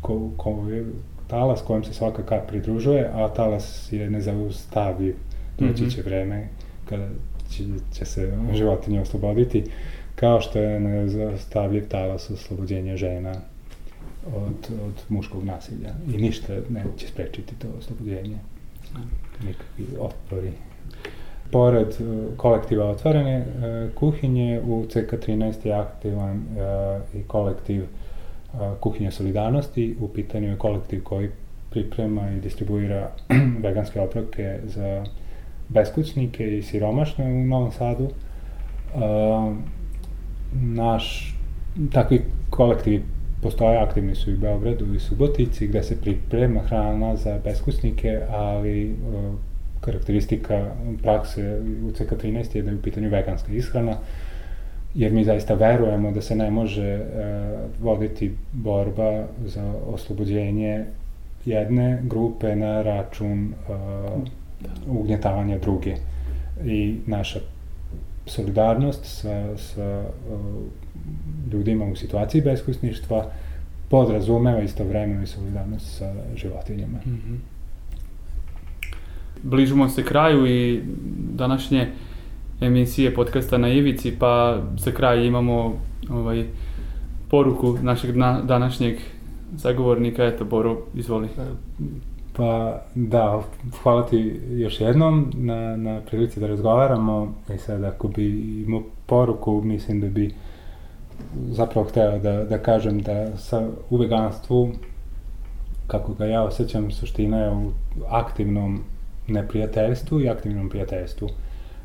[0.00, 0.86] ko, ko je
[1.26, 5.14] talas kojem se svaka kap pridružuje, a talas je nezaustaviv.
[5.58, 5.90] Doći mhm.
[5.90, 6.48] će vreme
[6.88, 7.08] kada
[7.56, 9.64] će, će se životinje osloboditi
[10.14, 13.34] kao što je nezaustavljiv talas oslobođenja žena
[14.26, 15.90] od, od muškog nasilja.
[16.14, 18.36] I ništa neće sprečiti to oslobođenje.
[19.46, 20.52] Nikakvi otpori.
[21.50, 29.10] Pored uh, kolektiva otvorene uh, kuhinje, u CK13 je aktivan uh, i kolektiv uh, kuhinja
[29.10, 29.96] solidarnosti.
[30.00, 31.30] U pitanju je kolektiv koji
[31.70, 33.10] priprema i distribuira
[33.64, 35.04] veganske obroke za
[35.68, 38.04] beskućnike i siromašne u Novom Sadu.
[38.04, 39.56] Uh,
[40.62, 41.36] naš,
[41.92, 43.02] takvi kolektivi
[43.42, 48.90] postoje, aktivni su i u Beogradu i Subotici, gde se priprema hrana za beskusnike, ali
[48.90, 49.34] uh,
[49.80, 50.70] karakteristika
[51.02, 53.96] prakse u CK13 je da je u pitanju veganska ishrana,
[54.94, 60.84] jer mi zaista verujemo da se ne može uh, voditi borba za oslobođenje
[61.44, 64.22] jedne grupe na račun uh,
[64.86, 65.94] ugnjetavanja druge.
[66.64, 67.40] I naša
[68.26, 70.40] solidarnost sa, sa uh,
[71.52, 73.30] ljudima u situaciji beskusništva
[73.90, 76.98] podrazumeva istovremeno i solidarnost sa životinjama.
[77.06, 77.36] Mm -hmm.
[79.42, 80.82] Bližimo se kraju i
[81.34, 81.88] današnje
[82.60, 85.74] emisije podcasta na Ivici, pa za kraj imamo
[86.10, 86.44] ovaj,
[87.30, 88.96] poruku našeg na, današnjeg
[89.56, 90.24] zagovornika.
[90.24, 91.28] Eto, Boro, izvoli.
[92.36, 93.42] Pa da,
[93.82, 98.28] hvala ti još jednom na, na prilici da razgovaramo i sad ako bi
[98.66, 100.34] imao poruku, mislim da bi
[101.50, 104.72] zapravo hteo da, da kažem da sa, u veganstvu,
[105.86, 107.70] kako ga ja osjećam, suština je u
[108.08, 108.80] aktivnom
[109.28, 111.28] neprijateljstvu i aktivnom prijateljstvu.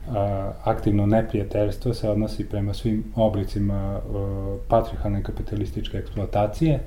[0.10, 6.80] A, aktivno neprijateljstvo se odnosi prema svim oblicima a, patrihalne kapitalističke eksploatacije,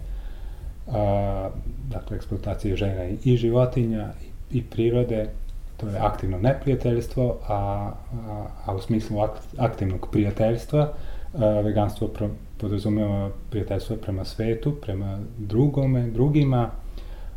[0.87, 1.51] a,
[1.91, 4.13] dakle eksploatacije žena i životinja
[4.51, 5.29] i, i prirode,
[5.77, 9.19] to je aktivno neprijateljstvo, a, a, a u smislu
[9.59, 10.93] aktivnog prijateljstva
[11.35, 16.71] a, veganstvo pro, podrazumeva prijateljstvo prema svetu, prema drugome, drugima,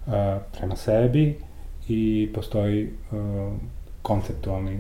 [0.08, 1.38] a, prema sebi
[1.88, 3.52] i postoji a,
[4.02, 4.80] konceptualni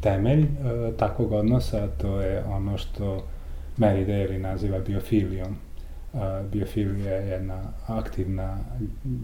[0.00, 3.22] temelj a, takvog odnosa, to je ono što
[3.78, 5.67] Mary Daly naziva biofilijom
[6.52, 8.58] biofilija je jedna aktivna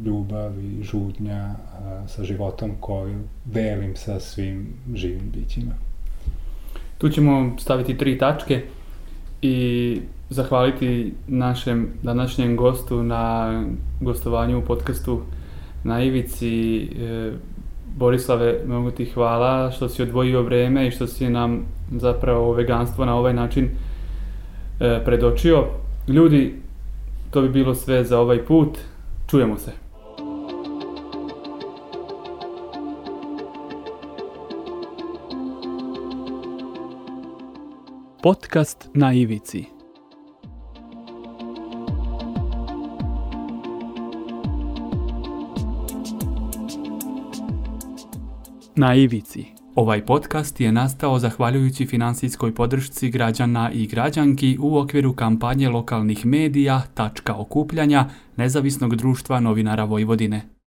[0.05, 1.55] ljubav i žudnja
[2.07, 5.72] sa životom koju delim sa svim živim bićima.
[6.99, 8.62] Tu ćemo staviti tri tačke
[9.43, 13.64] i zahvaliti našem današnjem gostu na
[14.01, 15.20] gostovanju u podcastu
[15.85, 16.82] na Ivici.
[16.82, 17.32] E,
[17.97, 23.16] Borislave, mnogo ti hvala što si odvojio vreme i što si nam zapravo veganstvo na
[23.16, 23.68] ovaj način
[24.80, 25.66] e, predočio
[26.09, 26.55] Ljudi,
[27.35, 28.78] to bi bilo sve za ovaj put.
[29.30, 29.72] Čujemo se.
[38.22, 39.64] Podcast na ivici.
[48.76, 49.54] Na ivici.
[49.75, 56.83] Ovaj podcast je nastao zahvaljujući financijskoj podršci građana i građanki u okviru kampanje lokalnih medija
[56.95, 60.54] Tačka okupljanja Nezavisnog društva novinara Vojvodine.